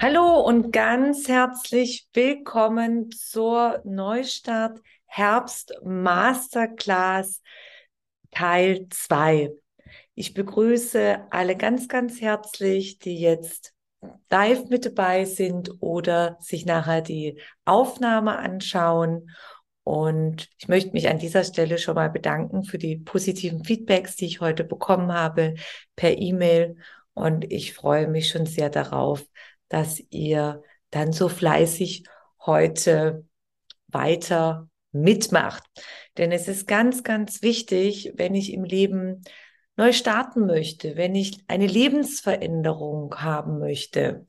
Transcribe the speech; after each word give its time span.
Hallo 0.00 0.42
und 0.42 0.70
ganz 0.70 1.26
herzlich 1.26 2.06
willkommen 2.12 3.10
zur 3.10 3.82
Neustart 3.84 4.80
Herbst 5.06 5.74
Masterclass 5.82 7.42
Teil 8.30 8.86
2. 8.90 9.50
Ich 10.14 10.34
begrüße 10.34 11.26
alle 11.30 11.56
ganz, 11.56 11.88
ganz 11.88 12.20
herzlich, 12.20 13.00
die 13.00 13.18
jetzt 13.18 13.74
live 14.30 14.68
mit 14.68 14.86
dabei 14.86 15.24
sind 15.24 15.72
oder 15.80 16.36
sich 16.38 16.64
nachher 16.64 17.02
die 17.02 17.40
Aufnahme 17.64 18.38
anschauen. 18.38 19.30
Und 19.82 20.48
ich 20.58 20.68
möchte 20.68 20.92
mich 20.92 21.08
an 21.08 21.18
dieser 21.18 21.42
Stelle 21.42 21.76
schon 21.76 21.96
mal 21.96 22.10
bedanken 22.10 22.62
für 22.62 22.78
die 22.78 22.98
positiven 22.98 23.64
Feedbacks, 23.64 24.14
die 24.14 24.26
ich 24.26 24.40
heute 24.40 24.62
bekommen 24.62 25.12
habe 25.12 25.54
per 25.96 26.16
E-Mail. 26.16 26.76
Und 27.14 27.50
ich 27.50 27.74
freue 27.74 28.06
mich 28.06 28.28
schon 28.28 28.46
sehr 28.46 28.70
darauf, 28.70 29.24
dass 29.68 30.02
ihr 30.10 30.62
dann 30.90 31.12
so 31.12 31.28
fleißig 31.28 32.04
heute 32.44 33.26
weiter 33.88 34.68
mitmacht. 34.92 35.64
Denn 36.16 36.32
es 36.32 36.48
ist 36.48 36.66
ganz, 36.66 37.02
ganz 37.02 37.42
wichtig, 37.42 38.12
wenn 38.16 38.34
ich 38.34 38.52
im 38.52 38.64
Leben 38.64 39.22
neu 39.76 39.92
starten 39.92 40.46
möchte, 40.46 40.96
wenn 40.96 41.14
ich 41.14 41.44
eine 41.46 41.66
Lebensveränderung 41.66 43.14
haben 43.16 43.58
möchte, 43.58 44.26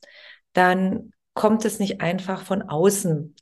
dann 0.54 1.12
kommt 1.34 1.66
es 1.66 1.80
nicht 1.80 2.02
einfach 2.02 2.44
von 2.44 2.62
außen. 2.62 3.36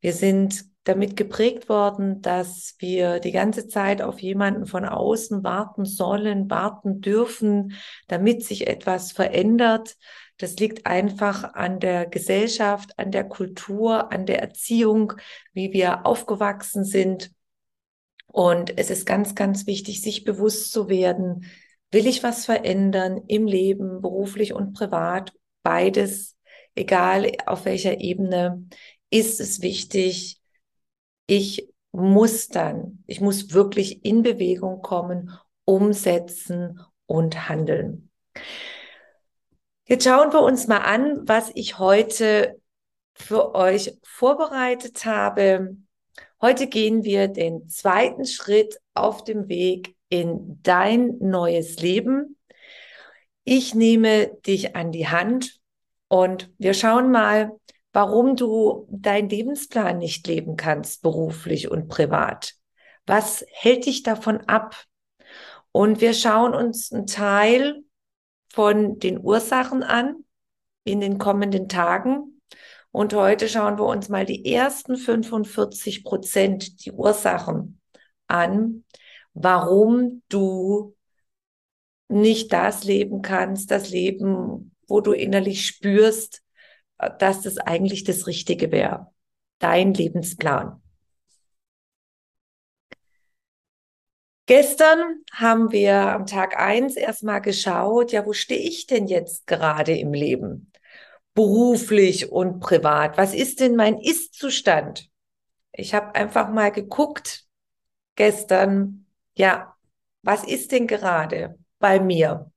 Wir 0.00 0.12
sind 0.12 0.64
damit 0.84 1.16
geprägt 1.16 1.68
worden, 1.68 2.22
dass 2.22 2.76
wir 2.78 3.18
die 3.18 3.32
ganze 3.32 3.66
Zeit 3.66 4.02
auf 4.02 4.20
jemanden 4.20 4.66
von 4.66 4.84
außen 4.84 5.42
warten 5.42 5.84
sollen, 5.84 6.48
warten 6.48 7.00
dürfen, 7.00 7.74
damit 8.06 8.44
sich 8.44 8.68
etwas 8.68 9.12
verändert. 9.12 9.96
Das 10.38 10.56
liegt 10.56 10.86
einfach 10.86 11.54
an 11.54 11.80
der 11.80 12.06
Gesellschaft, 12.06 12.98
an 12.98 13.10
der 13.10 13.24
Kultur, 13.24 14.12
an 14.12 14.26
der 14.26 14.40
Erziehung, 14.40 15.14
wie 15.52 15.72
wir 15.72 16.06
aufgewachsen 16.06 16.84
sind. 16.84 17.30
Und 18.26 18.78
es 18.78 18.90
ist 18.90 19.06
ganz, 19.06 19.34
ganz 19.34 19.66
wichtig, 19.66 20.02
sich 20.02 20.24
bewusst 20.24 20.72
zu 20.72 20.88
werden, 20.88 21.46
will 21.90 22.06
ich 22.06 22.22
was 22.22 22.44
verändern 22.44 23.22
im 23.28 23.46
Leben, 23.46 24.02
beruflich 24.02 24.52
und 24.52 24.74
privat, 24.74 25.32
beides, 25.62 26.36
egal 26.74 27.32
auf 27.46 27.64
welcher 27.64 28.00
Ebene, 28.00 28.66
ist 29.10 29.40
es 29.40 29.62
wichtig, 29.62 30.40
ich 31.26 31.68
muss 31.92 32.48
dann, 32.48 33.02
ich 33.06 33.20
muss 33.20 33.52
wirklich 33.52 34.04
in 34.04 34.22
Bewegung 34.22 34.82
kommen, 34.82 35.30
umsetzen 35.64 36.80
und 37.06 37.48
handeln. 37.48 38.10
Jetzt 39.88 40.02
schauen 40.02 40.32
wir 40.32 40.42
uns 40.42 40.66
mal 40.66 40.78
an, 40.78 41.28
was 41.28 41.52
ich 41.54 41.78
heute 41.78 42.60
für 43.14 43.54
euch 43.54 43.96
vorbereitet 44.02 45.04
habe. 45.04 45.76
Heute 46.42 46.66
gehen 46.66 47.04
wir 47.04 47.28
den 47.28 47.68
zweiten 47.68 48.26
Schritt 48.26 48.80
auf 48.94 49.22
dem 49.22 49.48
Weg 49.48 49.94
in 50.08 50.60
dein 50.64 51.18
neues 51.20 51.78
Leben. 51.78 52.36
Ich 53.44 53.76
nehme 53.76 54.36
dich 54.44 54.74
an 54.74 54.90
die 54.90 55.06
Hand 55.06 55.60
und 56.08 56.50
wir 56.58 56.74
schauen 56.74 57.12
mal, 57.12 57.52
warum 57.92 58.34
du 58.34 58.88
deinen 58.90 59.28
Lebensplan 59.28 59.98
nicht 59.98 60.26
leben 60.26 60.56
kannst, 60.56 61.00
beruflich 61.00 61.70
und 61.70 61.86
privat. 61.86 62.54
Was 63.06 63.46
hält 63.52 63.86
dich 63.86 64.02
davon 64.02 64.40
ab? 64.48 64.82
Und 65.70 66.00
wir 66.00 66.12
schauen 66.12 66.54
uns 66.54 66.90
einen 66.90 67.06
Teil 67.06 67.84
von 68.56 68.98
den 68.98 69.22
Ursachen 69.22 69.82
an 69.82 70.24
in 70.82 71.00
den 71.00 71.18
kommenden 71.18 71.68
Tagen. 71.68 72.40
Und 72.90 73.12
heute 73.12 73.50
schauen 73.50 73.78
wir 73.78 73.84
uns 73.84 74.08
mal 74.08 74.24
die 74.24 74.50
ersten 74.50 74.96
45 74.96 76.04
Prozent, 76.04 76.82
die 76.86 76.90
Ursachen 76.90 77.82
an, 78.28 78.84
warum 79.34 80.22
du 80.30 80.96
nicht 82.08 82.50
das 82.54 82.84
leben 82.84 83.20
kannst, 83.20 83.70
das 83.70 83.90
Leben, 83.90 84.74
wo 84.88 85.02
du 85.02 85.12
innerlich 85.12 85.66
spürst, 85.66 86.42
dass 87.18 87.42
das 87.42 87.58
eigentlich 87.58 88.04
das 88.04 88.26
Richtige 88.26 88.72
wäre. 88.72 89.12
Dein 89.58 89.92
Lebensplan. 89.92 90.80
Gestern 94.46 95.24
haben 95.32 95.72
wir 95.72 95.94
am 95.94 96.24
Tag 96.26 96.56
eins 96.56 96.96
erstmal 96.96 97.40
geschaut, 97.40 98.12
ja, 98.12 98.24
wo 98.24 98.32
stehe 98.32 98.60
ich 98.60 98.86
denn 98.86 99.08
jetzt 99.08 99.48
gerade 99.48 99.96
im 99.98 100.12
Leben? 100.12 100.72
Beruflich 101.34 102.30
und 102.30 102.60
privat. 102.60 103.18
Was 103.18 103.34
ist 103.34 103.58
denn 103.58 103.74
mein 103.74 103.98
Ist-Zustand? 103.98 105.10
Ich 105.72 105.94
habe 105.94 106.14
einfach 106.14 106.48
mal 106.48 106.70
geguckt 106.70 107.44
gestern, 108.14 109.06
ja, 109.34 109.74
was 110.22 110.44
ist 110.44 110.70
denn 110.70 110.86
gerade 110.86 111.58
bei 111.80 111.98
mir? 111.98 112.50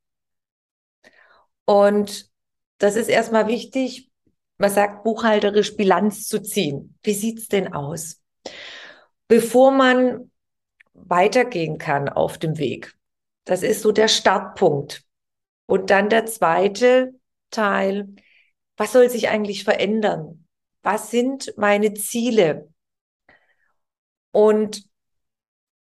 Und 1.66 2.30
das 2.78 2.96
ist 2.96 3.10
erstmal 3.10 3.48
wichtig, 3.48 4.12
man 4.58 4.70
sagt 4.70 5.04
buchhalterisch 5.04 5.76
Bilanz 5.76 6.28
zu 6.28 6.40
ziehen. 6.42 6.98
Wie 7.02 7.14
sieht's 7.14 7.48
denn 7.48 7.74
aus? 7.74 8.22
Bevor 9.28 9.72
man 9.72 10.32
weitergehen 11.06 11.78
kann 11.78 12.10
auf 12.10 12.38
dem 12.38 12.58
Weg. 12.58 12.96
Das 13.46 13.64
ist 13.64 13.82
so 13.82 13.92
der 13.92 14.08
Startpunkt. 14.08 15.04
Und 15.66 15.90
dann 15.90 16.10
der 16.10 16.26
zweite 16.26 17.14
Teil, 17.52 18.08
was 18.78 18.92
soll 18.92 19.10
sich 19.10 19.30
eigentlich 19.30 19.64
verändern? 19.64 20.46
Was 20.82 21.12
sind 21.12 21.54
meine 21.58 21.94
Ziele? 21.94 22.70
Und 24.32 24.84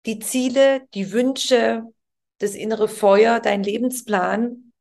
die 0.06 0.18
Ziele, 0.18 0.86
die 0.94 1.12
Wünsche, 1.12 1.82
das 2.38 2.54
innere 2.54 2.88
Feuer, 2.88 3.40
dein 3.40 3.62
Lebensplan, 3.62 4.72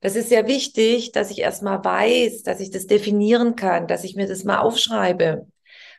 das 0.00 0.14
ist 0.14 0.28
sehr 0.28 0.46
wichtig, 0.46 1.12
dass 1.12 1.30
ich 1.30 1.38
erstmal 1.40 1.82
weiß, 1.82 2.42
dass 2.42 2.60
ich 2.60 2.70
das 2.70 2.86
definieren 2.86 3.56
kann, 3.56 3.86
dass 3.86 4.04
ich 4.04 4.14
mir 4.14 4.28
das 4.28 4.44
mal 4.44 4.58
aufschreibe 4.58 5.46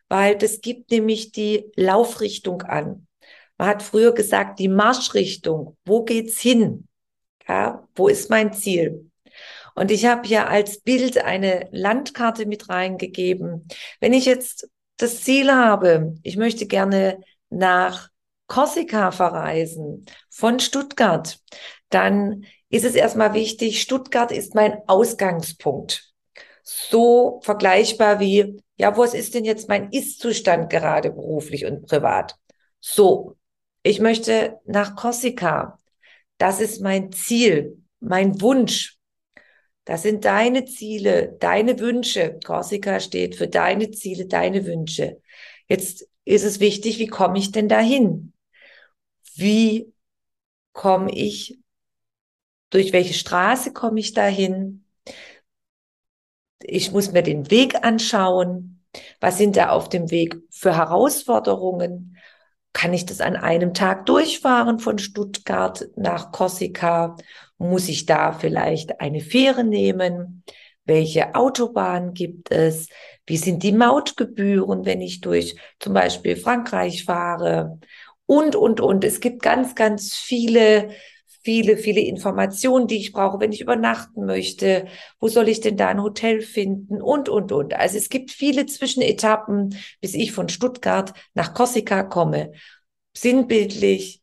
weil 0.09 0.37
das 0.37 0.61
gibt 0.61 0.91
nämlich 0.91 1.31
die 1.31 1.65
Laufrichtung 1.75 2.61
an. 2.61 3.07
Man 3.57 3.67
hat 3.69 3.83
früher 3.83 4.13
gesagt, 4.13 4.59
die 4.59 4.67
Marschrichtung. 4.67 5.77
Wo 5.85 6.03
geht's 6.03 6.39
hin? 6.39 6.87
Ja, 7.47 7.87
wo 7.95 8.07
ist 8.07 8.29
mein 8.29 8.53
Ziel? 8.53 9.09
Und 9.75 9.91
ich 9.91 10.05
habe 10.05 10.27
ja 10.27 10.47
als 10.47 10.81
Bild 10.81 11.17
eine 11.19 11.67
Landkarte 11.71 12.45
mit 12.45 12.69
reingegeben. 12.69 13.67
Wenn 13.99 14.13
ich 14.13 14.25
jetzt 14.25 14.69
das 14.97 15.23
Ziel 15.23 15.51
habe, 15.51 16.15
ich 16.23 16.37
möchte 16.37 16.65
gerne 16.65 17.19
nach 17.49 18.09
Korsika 18.47 19.11
verreisen 19.11 20.05
von 20.29 20.59
Stuttgart, 20.59 21.39
dann 21.89 22.45
ist 22.69 22.85
es 22.85 22.95
erstmal 22.95 23.33
wichtig, 23.33 23.81
Stuttgart 23.81 24.31
ist 24.31 24.55
mein 24.55 24.79
Ausgangspunkt. 24.87 26.11
So 26.63 27.39
vergleichbar 27.43 28.19
wie 28.19 28.61
ja, 28.77 28.95
was 28.97 29.13
ist 29.13 29.33
denn 29.33 29.45
jetzt 29.45 29.69
mein 29.69 29.91
Ist-Zustand 29.91 30.69
gerade 30.69 31.11
beruflich 31.11 31.65
und 31.65 31.87
privat? 31.87 32.35
So, 32.79 33.37
ich 33.83 33.99
möchte 33.99 34.59
nach 34.65 34.95
Korsika. 34.95 35.79
Das 36.37 36.61
ist 36.61 36.81
mein 36.81 37.11
Ziel, 37.11 37.83
mein 37.99 38.39
Wunsch. 38.41 38.97
Das 39.85 40.03
sind 40.03 40.25
deine 40.25 40.65
Ziele, 40.65 41.35
deine 41.39 41.79
Wünsche. 41.79 42.39
Korsika 42.45 42.99
steht 42.99 43.35
für 43.35 43.47
deine 43.47 43.91
Ziele, 43.91 44.27
deine 44.27 44.65
Wünsche. 44.65 45.21
Jetzt 45.67 46.07
ist 46.25 46.43
es 46.43 46.59
wichtig, 46.59 46.99
wie 46.99 47.07
komme 47.07 47.39
ich 47.39 47.51
denn 47.51 47.69
dahin? 47.69 48.33
Wie 49.35 49.93
komme 50.73 51.11
ich, 51.13 51.59
durch 52.69 52.91
welche 52.91 53.13
Straße 53.13 53.71
komme 53.71 53.99
ich 53.99 54.13
dahin? 54.13 54.86
Ich 56.67 56.91
muss 56.91 57.11
mir 57.11 57.23
den 57.23 57.49
Weg 57.49 57.83
anschauen. 57.83 58.83
Was 59.19 59.37
sind 59.37 59.55
da 59.55 59.69
auf 59.69 59.89
dem 59.89 60.11
Weg 60.11 60.35
für 60.49 60.75
Herausforderungen? 60.75 62.17
Kann 62.73 62.93
ich 62.93 63.05
das 63.05 63.21
an 63.21 63.35
einem 63.35 63.73
Tag 63.73 64.05
durchfahren 64.05 64.79
von 64.79 64.99
Stuttgart 64.99 65.87
nach 65.95 66.31
Korsika? 66.31 67.15
Muss 67.57 67.87
ich 67.87 68.05
da 68.05 68.33
vielleicht 68.33 68.99
eine 68.99 69.21
Fähre 69.21 69.63
nehmen? 69.63 70.43
Welche 70.85 71.35
Autobahn 71.35 72.13
gibt 72.13 72.51
es? 72.51 72.89
Wie 73.25 73.37
sind 73.37 73.63
die 73.63 73.71
Mautgebühren, 73.71 74.85
wenn 74.85 75.01
ich 75.01 75.21
durch 75.21 75.55
zum 75.79 75.93
Beispiel 75.93 76.35
Frankreich 76.35 77.05
fahre? 77.05 77.79
Und, 78.25 78.55
und, 78.55 78.81
und. 78.81 79.03
Es 79.03 79.21
gibt 79.21 79.41
ganz, 79.41 79.73
ganz 79.73 80.15
viele 80.15 80.89
viele, 81.47 81.77
viele 81.77 82.01
Informationen, 82.01 82.87
die 82.87 82.97
ich 82.97 83.13
brauche, 83.13 83.39
wenn 83.39 83.53
ich 83.53 83.61
übernachten 83.61 84.25
möchte. 84.25 84.87
Wo 85.17 85.29
soll 85.29 85.47
ich 85.47 85.61
denn 85.61 85.77
da 85.77 85.87
ein 85.87 86.03
Hotel 86.03 86.41
finden? 86.41 87.01
Und, 87.01 87.29
und, 87.29 87.53
und. 87.53 87.73
Also 87.73 87.97
es 87.97 88.09
gibt 88.09 88.31
viele 88.31 88.65
Zwischenetappen, 88.65 89.73
bis 90.01 90.13
ich 90.13 90.33
von 90.33 90.49
Stuttgart 90.49 91.13
nach 91.35 91.53
Korsika 91.53 92.03
komme. 92.03 92.51
Sinnbildlich, 93.15 94.21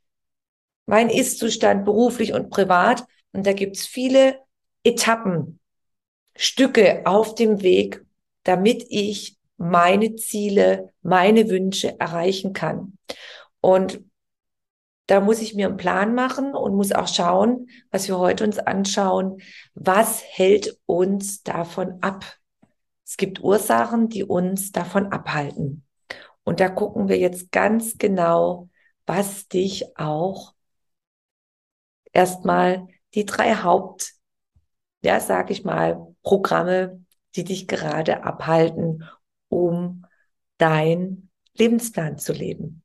mein 0.85 1.09
Ist-Zustand 1.09 1.87
beruflich 1.87 2.35
und 2.35 2.51
privat. 2.51 3.07
Und 3.33 3.47
da 3.47 3.55
gibt's 3.55 3.87
viele 3.87 4.41
Etappen, 4.85 5.61
Stücke 6.37 7.07
auf 7.07 7.35
dem 7.35 7.63
Weg, 7.63 8.05
damit 8.43 8.85
ich 8.91 9.39
meine 9.57 10.15
Ziele, 10.17 10.93
meine 11.01 11.49
Wünsche 11.49 11.99
erreichen 11.99 12.53
kann. 12.53 12.99
Und 13.63 14.05
da 15.07 15.21
muss 15.21 15.41
ich 15.41 15.55
mir 15.55 15.67
einen 15.67 15.77
Plan 15.77 16.15
machen 16.15 16.55
und 16.55 16.75
muss 16.75 16.93
auch 16.93 17.09
schauen, 17.09 17.69
was 17.91 18.09
wir 18.09 18.19
heute 18.19 18.45
uns 18.45 18.59
anschauen, 18.59 19.41
was 19.75 20.23
hält 20.25 20.79
uns 20.87 21.43
davon 21.43 21.99
ab. 22.01 22.25
Es 23.07 23.17
gibt 23.17 23.41
Ursachen, 23.43 24.09
die 24.09 24.25
uns 24.25 24.73
davon 24.73 25.13
abhalten. 25.13 25.85
Und 26.43 26.61
da 26.61 26.69
gucken 26.69 27.09
wir 27.09 27.19
jetzt 27.19 27.53
ganz 27.53 27.99
genau, 27.99 28.71
was 29.07 29.49
dich 29.49 29.99
auch 29.99 30.55
erstmal 32.13 32.87
die 33.15 33.27
drei 33.27 33.57
Haupt, 33.57 34.15
ja, 35.03 35.21
sag 35.21 35.51
ich 35.51 35.65
mal, 35.65 36.15
Programme, 36.23 37.05
die 37.37 37.45
dich 37.45 37.67
gerade 37.67 38.25
abhalten, 38.25 39.05
um 39.49 40.07
dein 40.57 41.29
Lebensplan 41.55 42.19
zu 42.19 42.33
leben. 42.33 42.84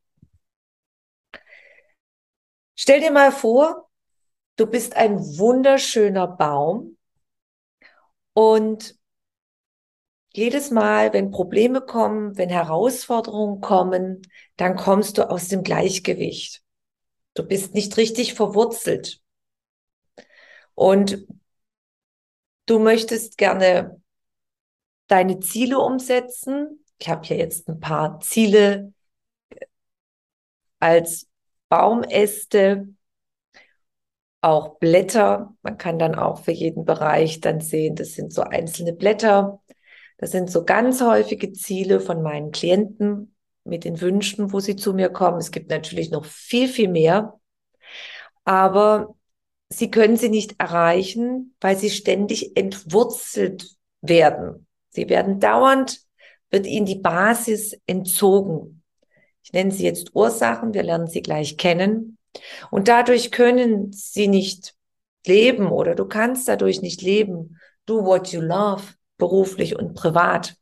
Stell 2.82 3.02
dir 3.02 3.12
mal 3.12 3.34
vor, 3.34 3.90
du 4.56 4.66
bist 4.66 4.96
ein 4.96 5.20
wunderschöner 5.20 6.28
Baum 6.28 6.98
und 8.32 8.98
jedes 10.32 10.72
Mal, 10.72 11.12
wenn 11.12 11.30
Probleme 11.30 11.82
kommen, 11.82 12.38
wenn 12.38 12.48
Herausforderungen 12.48 13.60
kommen, 13.60 14.22
dann 14.56 14.78
kommst 14.78 15.18
du 15.18 15.30
aus 15.30 15.50
dem 15.50 15.64
Gleichgewicht. 15.64 16.64
Du 17.34 17.44
bist 17.44 17.74
nicht 17.74 17.98
richtig 17.98 18.34
verwurzelt. 18.34 19.22
Und 20.74 21.28
du 22.66 22.80
möchtest 22.80 23.38
gerne 23.38 24.02
deine 25.08 25.42
Ziele 25.42 25.80
umsetzen. 25.80 26.86
Ich 26.98 27.10
habe 27.10 27.28
hier 27.28 27.36
jetzt 27.36 27.68
ein 27.68 27.82
paar 27.82 28.22
Ziele 28.22 28.94
als 30.80 31.29
Baumäste, 31.70 32.88
auch 34.42 34.80
Blätter. 34.80 35.54
Man 35.62 35.78
kann 35.78 36.00
dann 36.00 36.16
auch 36.16 36.44
für 36.44 36.52
jeden 36.52 36.86
Bereich 36.86 37.42
dann 37.42 37.62
sehen, 37.62 37.96
das 37.96 38.14
sind 38.14 38.34
so 38.34 38.42
einzelne 38.42 38.94
Blätter. 38.94 39.62
Das 40.18 40.32
sind 40.32 40.52
so 40.52 40.66
ganz 40.66 41.02
häufige 41.02 41.54
Ziele 41.54 42.00
von 42.00 42.22
meinen 42.22 42.52
Klienten 42.52 43.36
mit 43.64 43.86
den 43.86 44.02
Wünschen, 44.02 44.52
wo 44.52 44.60
sie 44.60 44.76
zu 44.76 44.94
mir 44.94 45.10
kommen. 45.10 45.38
Es 45.38 45.52
gibt 45.52 45.70
natürlich 45.70 46.12
noch 46.12 46.26
viel, 46.26 46.68
viel 46.68 46.90
mehr. 46.90 47.40
Aber 48.44 49.16
sie 49.70 49.92
können 49.92 50.18
sie 50.18 50.30
nicht 50.30 50.60
erreichen, 50.60 51.56
weil 51.62 51.78
sie 51.78 51.90
ständig 51.90 52.58
entwurzelt 52.58 53.76
werden. 54.02 54.68
Sie 54.90 55.08
werden 55.08 55.40
dauernd, 55.40 56.02
wird 56.50 56.66
ihnen 56.66 56.86
die 56.86 57.00
Basis 57.00 57.78
entzogen. 57.86 58.79
Ich 59.50 59.54
nenne 59.54 59.72
sie 59.72 59.84
jetzt 59.84 60.12
Ursachen, 60.14 60.76
wir 60.76 60.84
lernen 60.84 61.08
sie 61.08 61.24
gleich 61.24 61.58
kennen. 61.58 62.20
Und 62.70 62.88
dadurch 62.88 63.32
können 63.32 63.92
sie 63.92 64.28
nicht 64.28 64.76
leben 65.26 65.72
oder 65.72 65.96
du 65.96 66.06
kannst 66.06 66.48
dadurch 66.48 66.84
nicht 66.84 67.02
leben. 67.02 67.58
Do 67.88 68.06
what 68.06 68.28
you 68.28 68.42
love, 68.42 68.84
beruflich 69.18 69.76
und 69.76 69.96
privat. 69.96 70.56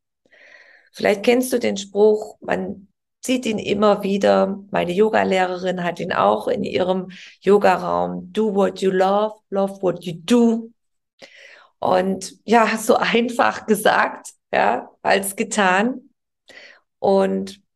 Vielleicht 0.93 1.23
kennst 1.23 1.51
du 1.51 1.59
den 1.59 1.75
Spruch, 1.75 2.37
man 2.39 2.87
sieht 3.19 3.45
ihn 3.45 3.59
immer 3.59 4.03
wieder. 4.03 4.57
Meine 4.71 4.93
Yogalehrerin 4.93 5.83
hat 5.83 5.99
ihn 5.99 6.13
auch 6.13 6.47
in 6.47 6.63
ihrem 6.63 7.09
Yogaraum. 7.41 8.31
Do 8.31 8.55
what 8.55 8.79
you 8.79 8.91
love, 8.91 9.35
love 9.49 9.81
what 9.81 10.05
you 10.05 10.13
do. 10.15 10.71
Und 11.79 12.39
ja, 12.45 12.77
so 12.77 12.95
einfach 12.95 13.65
gesagt, 13.65 14.29
ja, 14.53 14.89
als 15.01 15.35
getan. 15.35 16.09
Und 16.99 17.66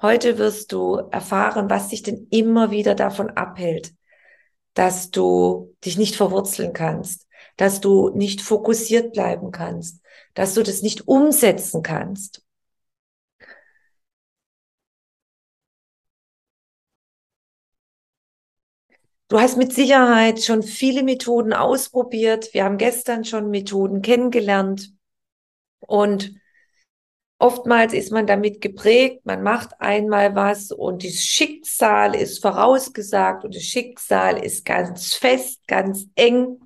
Heute 0.00 0.38
wirst 0.38 0.72
du 0.72 0.94
erfahren, 1.10 1.68
was 1.70 1.88
dich 1.88 2.02
denn 2.02 2.28
immer 2.30 2.70
wieder 2.70 2.94
davon 2.94 3.30
abhält, 3.30 3.94
dass 4.74 5.10
du 5.10 5.74
dich 5.84 5.98
nicht 5.98 6.14
verwurzeln 6.14 6.72
kannst, 6.72 7.26
dass 7.56 7.80
du 7.80 8.10
nicht 8.10 8.40
fokussiert 8.40 9.12
bleiben 9.12 9.50
kannst, 9.50 10.00
dass 10.34 10.54
du 10.54 10.62
das 10.62 10.82
nicht 10.82 11.08
umsetzen 11.08 11.82
kannst. 11.82 12.44
Du 19.28 19.38
hast 19.40 19.58
mit 19.58 19.74
Sicherheit 19.74 20.42
schon 20.42 20.62
viele 20.62 21.02
Methoden 21.02 21.52
ausprobiert. 21.52 22.54
Wir 22.54 22.64
haben 22.64 22.78
gestern 22.78 23.24
schon 23.24 23.50
Methoden 23.50 24.00
kennengelernt. 24.00 24.92
Und 25.80 26.34
Oftmals 27.40 27.92
ist 27.92 28.10
man 28.10 28.26
damit 28.26 28.60
geprägt, 28.60 29.24
man 29.24 29.44
macht 29.44 29.80
einmal 29.80 30.34
was 30.34 30.72
und 30.72 31.04
das 31.04 31.24
Schicksal 31.24 32.16
ist 32.16 32.42
vorausgesagt 32.42 33.44
und 33.44 33.54
das 33.54 33.62
Schicksal 33.62 34.44
ist 34.44 34.64
ganz 34.64 35.14
fest, 35.14 35.60
ganz 35.68 36.06
eng. 36.16 36.58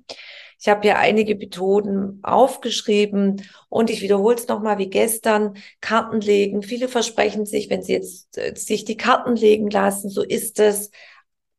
Ich 0.59 0.67
habe 0.67 0.81
hier 0.81 0.97
einige 0.97 1.35
Methoden 1.35 2.19
aufgeschrieben 2.23 3.45
und 3.69 3.91
ich 3.91 4.01
wiederhole 4.01 4.35
es 4.35 4.47
nochmal 4.47 4.79
wie 4.79 4.89
gestern. 4.89 5.57
Karten 5.81 6.21
legen. 6.21 6.63
Viele 6.63 6.87
versprechen 6.87 7.45
sich, 7.45 7.69
wenn 7.69 7.83
sie 7.83 7.93
jetzt 7.93 8.37
äh, 8.37 8.55
sich 8.55 8.85
die 8.85 8.97
Karten 8.97 9.35
legen 9.35 9.69
lassen, 9.69 10.09
so 10.09 10.23
ist 10.23 10.59
es 10.59 10.89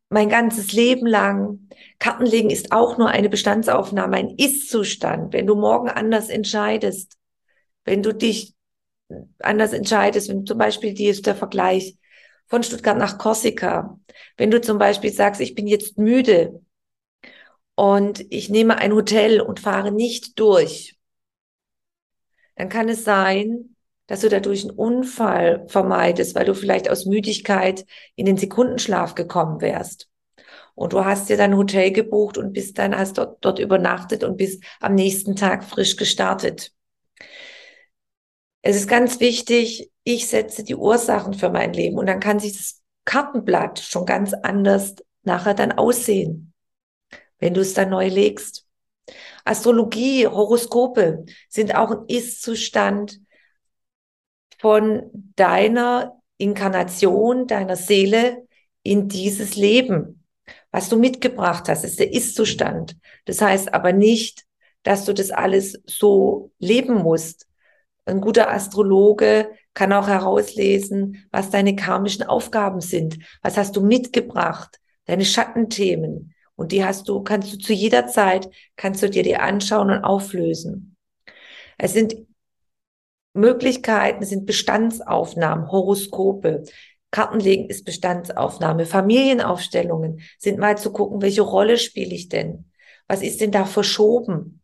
mein 0.08 0.28
ganzes 0.28 0.72
Leben 0.72 1.06
lang. 1.06 1.68
Kartenlegen 1.98 2.50
ist 2.50 2.72
auch 2.72 2.98
nur 2.98 3.08
eine 3.08 3.28
Bestandsaufnahme, 3.28 4.16
ein 4.16 4.34
Ist-Zustand. 4.38 5.32
Wenn 5.32 5.46
du 5.46 5.54
morgen 5.54 5.88
anders 5.88 6.30
entscheidest, 6.30 7.16
wenn 7.84 8.02
du 8.02 8.14
dich 8.14 8.54
anders 9.40 9.72
entscheidest, 9.72 10.28
wenn 10.28 10.46
zum 10.46 10.58
Beispiel 10.58 10.94
die 10.94 11.06
ist 11.06 11.26
der 11.26 11.34
Vergleich 11.34 11.96
von 12.46 12.62
Stuttgart 12.62 12.98
nach 12.98 13.18
Korsika, 13.18 13.98
wenn 14.36 14.50
du 14.50 14.60
zum 14.60 14.78
Beispiel 14.78 15.12
sagst, 15.12 15.40
ich 15.40 15.54
bin 15.54 15.66
jetzt 15.66 15.98
müde 15.98 16.60
und 17.74 18.24
ich 18.30 18.50
nehme 18.50 18.78
ein 18.78 18.92
Hotel 18.92 19.40
und 19.40 19.60
fahre 19.60 19.92
nicht 19.92 20.38
durch, 20.38 20.96
dann 22.56 22.68
kann 22.68 22.88
es 22.88 23.04
sein, 23.04 23.76
dass 24.06 24.20
du 24.20 24.28
dadurch 24.28 24.62
einen 24.62 24.76
Unfall 24.76 25.64
vermeidest, 25.66 26.34
weil 26.34 26.44
du 26.44 26.54
vielleicht 26.54 26.90
aus 26.90 27.06
Müdigkeit 27.06 27.86
in 28.16 28.26
den 28.26 28.36
Sekundenschlaf 28.36 29.14
gekommen 29.14 29.60
wärst. 29.60 30.08
Und 30.74 30.92
du 30.92 31.04
hast 31.04 31.28
dir 31.28 31.36
dein 31.36 31.56
Hotel 31.56 31.92
gebucht 31.92 32.36
und 32.36 32.52
bist 32.52 32.78
dann, 32.78 32.96
hast 32.96 33.18
dort, 33.18 33.44
dort 33.44 33.58
übernachtet 33.58 34.24
und 34.24 34.36
bist 34.36 34.62
am 34.80 34.94
nächsten 34.94 35.36
Tag 35.36 35.64
frisch 35.64 35.96
gestartet. 35.96 36.72
Es 38.66 38.76
ist 38.76 38.88
ganz 38.88 39.20
wichtig, 39.20 39.92
ich 40.04 40.26
setze 40.26 40.64
die 40.64 40.74
Ursachen 40.74 41.34
für 41.34 41.50
mein 41.50 41.74
Leben 41.74 41.98
und 41.98 42.06
dann 42.06 42.18
kann 42.18 42.40
sich 42.40 42.56
das 42.56 42.80
Kartenblatt 43.04 43.78
schon 43.78 44.06
ganz 44.06 44.32
anders 44.32 44.94
nachher 45.22 45.52
dann 45.52 45.72
aussehen, 45.72 46.54
wenn 47.38 47.52
du 47.52 47.60
es 47.60 47.74
dann 47.74 47.90
neu 47.90 48.08
legst. 48.08 48.66
Astrologie, 49.44 50.26
Horoskope 50.26 51.26
sind 51.50 51.74
auch 51.74 51.90
ein 51.90 52.06
Ist-Zustand 52.08 53.20
von 54.58 55.10
deiner 55.36 56.22
Inkarnation, 56.38 57.46
deiner 57.46 57.76
Seele 57.76 58.48
in 58.82 59.08
dieses 59.08 59.56
Leben. 59.56 60.24
Was 60.70 60.88
du 60.88 60.96
mitgebracht 60.96 61.68
hast, 61.68 61.84
ist 61.84 62.00
der 62.00 62.14
Ist-Zustand. 62.14 62.96
Das 63.26 63.42
heißt 63.42 63.74
aber 63.74 63.92
nicht, 63.92 64.46
dass 64.84 65.04
du 65.04 65.12
das 65.12 65.30
alles 65.30 65.82
so 65.84 66.50
leben 66.58 66.94
musst, 66.94 67.46
ein 68.06 68.20
guter 68.20 68.50
Astrologe 68.50 69.50
kann 69.72 69.92
auch 69.92 70.08
herauslesen, 70.08 71.26
was 71.30 71.50
deine 71.50 71.74
karmischen 71.74 72.24
Aufgaben 72.24 72.80
sind. 72.80 73.18
Was 73.42 73.56
hast 73.56 73.76
du 73.76 73.80
mitgebracht? 73.80 74.78
Deine 75.06 75.24
Schattenthemen. 75.24 76.34
Und 76.56 76.72
die 76.72 76.84
hast 76.84 77.08
du, 77.08 77.22
kannst 77.22 77.52
du 77.52 77.58
zu 77.58 77.72
jeder 77.72 78.06
Zeit, 78.06 78.48
kannst 78.76 79.02
du 79.02 79.10
dir 79.10 79.22
die 79.22 79.36
anschauen 79.36 79.90
und 79.90 80.04
auflösen. 80.04 80.96
Es 81.78 81.92
sind 81.92 82.14
Möglichkeiten, 83.32 84.22
es 84.22 84.28
sind 84.28 84.46
Bestandsaufnahmen, 84.46 85.70
Horoskope, 85.72 86.64
Kartenlegen 87.14 87.68
ist 87.68 87.84
Bestandsaufnahme. 87.84 88.86
Familienaufstellungen 88.86 90.20
sind 90.38 90.58
mal 90.58 90.76
zu 90.76 90.92
gucken, 90.92 91.22
welche 91.22 91.42
Rolle 91.42 91.78
spiele 91.78 92.12
ich 92.12 92.28
denn? 92.28 92.70
Was 93.06 93.22
ist 93.22 93.40
denn 93.40 93.52
da 93.52 93.64
verschoben? 93.66 94.63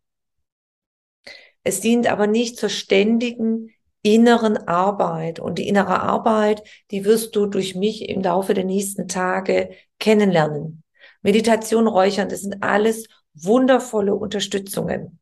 Es 1.62 1.80
dient 1.80 2.06
aber 2.06 2.26
nicht 2.26 2.56
zur 2.56 2.68
ständigen 2.68 3.70
inneren 4.02 4.56
Arbeit. 4.56 5.40
Und 5.40 5.58
die 5.58 5.68
innere 5.68 6.00
Arbeit, 6.00 6.62
die 6.90 7.04
wirst 7.04 7.36
du 7.36 7.46
durch 7.46 7.74
mich 7.74 8.08
im 8.08 8.22
Laufe 8.22 8.54
der 8.54 8.64
nächsten 8.64 9.08
Tage 9.08 9.70
kennenlernen. 9.98 10.82
Meditation, 11.22 11.86
Räuchern, 11.86 12.28
das 12.28 12.40
sind 12.40 12.62
alles 12.62 13.06
wundervolle 13.34 14.14
Unterstützungen, 14.14 15.18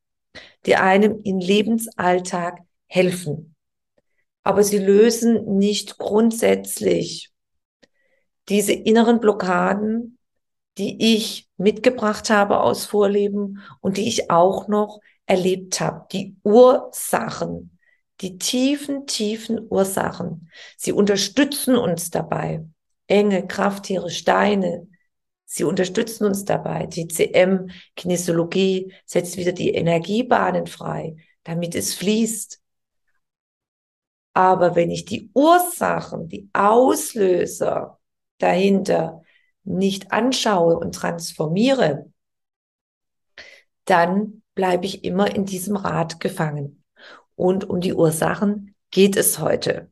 die 0.64 0.76
einem 0.76 1.20
im 1.24 1.38
Lebensalltag 1.38 2.60
helfen. 2.86 3.56
Aber 4.44 4.62
sie 4.62 4.78
lösen 4.78 5.58
nicht 5.58 5.98
grundsätzlich 5.98 7.30
diese 8.48 8.72
inneren 8.72 9.20
Blockaden, 9.20 10.18
die 10.78 11.16
ich 11.16 11.48
mitgebracht 11.56 12.30
habe 12.30 12.60
aus 12.60 12.86
Vorleben 12.86 13.60
und 13.80 13.96
die 13.96 14.08
ich 14.08 14.30
auch 14.30 14.68
noch 14.68 15.00
erlebt 15.28 15.80
habe. 15.80 16.06
Die 16.10 16.36
Ursachen, 16.42 17.78
die 18.20 18.38
tiefen, 18.38 19.06
tiefen 19.06 19.60
Ursachen. 19.68 20.50
Sie 20.76 20.92
unterstützen 20.92 21.76
uns 21.76 22.10
dabei. 22.10 22.64
Engel, 23.06 23.46
Krafttiere, 23.46 24.10
Steine. 24.10 24.88
Sie 25.44 25.64
unterstützen 25.64 26.24
uns 26.24 26.44
dabei. 26.44 26.86
TCM, 26.86 27.70
Kinesiologie 27.94 28.92
setzt 29.04 29.36
wieder 29.36 29.52
die 29.52 29.70
Energiebahnen 29.70 30.66
frei, 30.66 31.16
damit 31.44 31.74
es 31.74 31.94
fließt. 31.94 32.60
Aber 34.34 34.76
wenn 34.76 34.90
ich 34.90 35.04
die 35.04 35.30
Ursachen, 35.34 36.28
die 36.28 36.48
Auslöser 36.52 37.98
dahinter 38.38 39.22
nicht 39.64 40.12
anschaue 40.12 40.78
und 40.78 40.94
transformiere, 40.94 42.10
dann 43.84 44.42
bleibe 44.58 44.86
ich 44.86 45.04
immer 45.04 45.32
in 45.36 45.44
diesem 45.44 45.76
Rad 45.76 46.18
gefangen. 46.18 46.82
Und 47.36 47.70
um 47.70 47.80
die 47.80 47.94
Ursachen 47.94 48.74
geht 48.90 49.16
es 49.16 49.38
heute. 49.38 49.88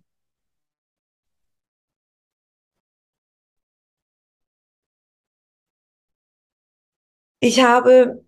Ich 7.38 7.62
habe 7.62 8.24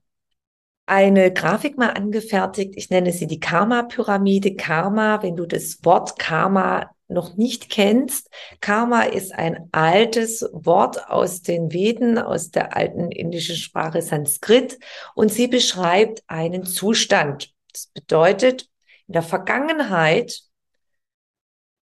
eine 0.87 1.33
Grafik 1.33 1.77
mal 1.77 1.91
angefertigt. 1.91 2.75
Ich 2.77 2.89
nenne 2.91 3.13
sie 3.13 3.27
die 3.27 3.41
Karma-Pyramide. 3.41 4.55
Karma, 4.55 5.21
wenn 5.25 5.35
du 5.35 5.45
das 5.45 5.85
Wort 5.85 6.21
Karma 6.21 6.89
noch 7.09 7.37
nicht 7.37 7.71
kennst. 7.71 8.31
Karma 8.61 9.03
ist 9.03 9.33
ein 9.33 9.69
altes 9.73 10.49
Wort 10.53 11.09
aus 11.09 11.43
den 11.43 11.73
Veden, 11.73 12.19
aus 12.19 12.51
der 12.51 12.77
alten 12.77 13.11
indischen 13.11 13.57
Sprache 13.57 14.03
Sanskrit 14.03 14.79
und 15.15 15.33
sie 15.33 15.49
beschreibt 15.49 16.23
einen 16.27 16.65
Zustand. 16.65 17.53
Das 17.73 17.87
bedeutet, 17.87 18.69
in 19.07 19.15
der 19.15 19.23
Vergangenheit 19.23 20.43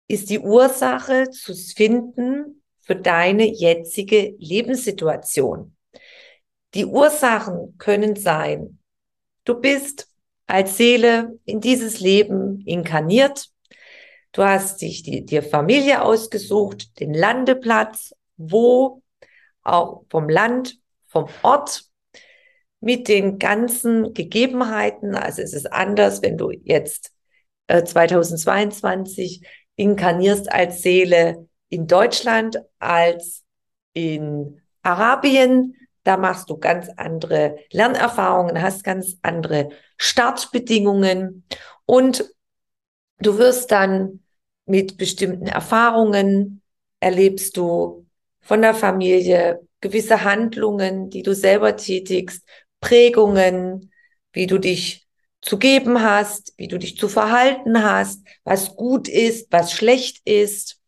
ist 0.09 0.31
die 0.31 0.39
Ursache 0.39 1.31
zu 1.31 1.55
finden 1.55 2.63
für 2.81 2.95
deine 2.95 3.47
jetzige 3.47 4.37
Lebenssituation. 4.39 5.77
Die 6.75 6.85
Ursachen 6.85 7.77
können 7.79 8.17
sein, 8.17 8.79
du 9.45 9.55
bist 9.55 10.09
als 10.47 10.77
Seele 10.77 11.39
in 11.45 11.61
dieses 11.61 12.01
Leben 12.01 12.61
inkarniert, 12.61 13.51
Du 14.37 14.45
hast 14.45 14.83
dich 14.83 15.03
die, 15.03 15.41
Familie 15.41 16.03
ausgesucht, 16.03 17.01
den 17.01 17.15
Landeplatz, 17.15 18.15
wo, 18.37 19.01
auch 19.63 20.05
vom 20.11 20.29
Land, 20.29 20.79
vom 21.07 21.27
Ort, 21.41 21.85
mit 22.81 23.09
den 23.09 23.39
ganzen 23.39 24.13
Gegebenheiten. 24.13 25.15
Also 25.15 25.41
es 25.41 25.55
ist 25.55 25.73
anders, 25.73 26.21
wenn 26.21 26.37
du 26.37 26.51
jetzt 26.51 27.15
äh, 27.69 27.83
2022 27.83 29.41
inkarnierst 29.75 30.53
als 30.53 30.83
Seele 30.83 31.49
in 31.71 31.87
Deutschland 31.87 32.59
als 32.79 33.43
in 33.95 34.61
Arabien. 34.83 35.77
Da 36.05 36.19
machst 36.19 36.51
du 36.51 36.59
ganz 36.59 36.91
andere 36.99 37.57
Lernerfahrungen, 37.73 38.61
hast 38.61 38.85
ganz 38.85 39.17
andere 39.23 39.71
Startbedingungen 39.97 41.47
und 41.87 42.31
du 43.19 43.39
wirst 43.39 43.73
dann 43.73 44.21
mit 44.67 44.99
bestimmten 44.99 45.47
Erfahrungen 45.47 46.63
erlebst 47.01 47.57
du 47.57 48.07
von 48.41 48.63
der 48.63 48.75
Familie 48.75 49.61
gewisse 49.81 50.25
Handlungen, 50.25 51.11
die 51.11 51.23
du 51.23 51.35
selber 51.35 51.77
tätigst, 51.77 52.45
Prägungen, 52.81 53.93
wie 54.33 54.47
du 54.47 54.59
dich 54.59 55.07
zu 55.41 55.59
geben 55.59 56.03
hast, 56.03 56.53
wie 56.57 56.69
du 56.69 56.79
dich 56.79 56.97
zu 56.97 57.09
verhalten 57.09 57.83
hast, 57.83 58.27
was 58.45 58.75
gut 58.77 59.09
ist, 59.09 59.47
was 59.51 59.73
schlecht 59.73 60.21
ist. 60.25 60.81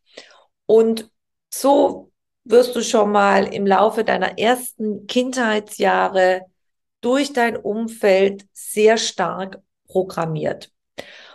Und 0.65 1.09
so 1.53 2.11
wirst 2.43 2.75
du 2.75 2.81
schon 2.81 3.11
mal 3.11 3.53
im 3.53 3.65
Laufe 3.65 4.03
deiner 4.03 4.37
ersten 4.37 5.07
Kindheitsjahre 5.07 6.45
durch 7.01 7.31
dein 7.31 7.55
Umfeld 7.55 8.45
sehr 8.51 8.97
stark 8.97 9.61
programmiert. 9.87 10.71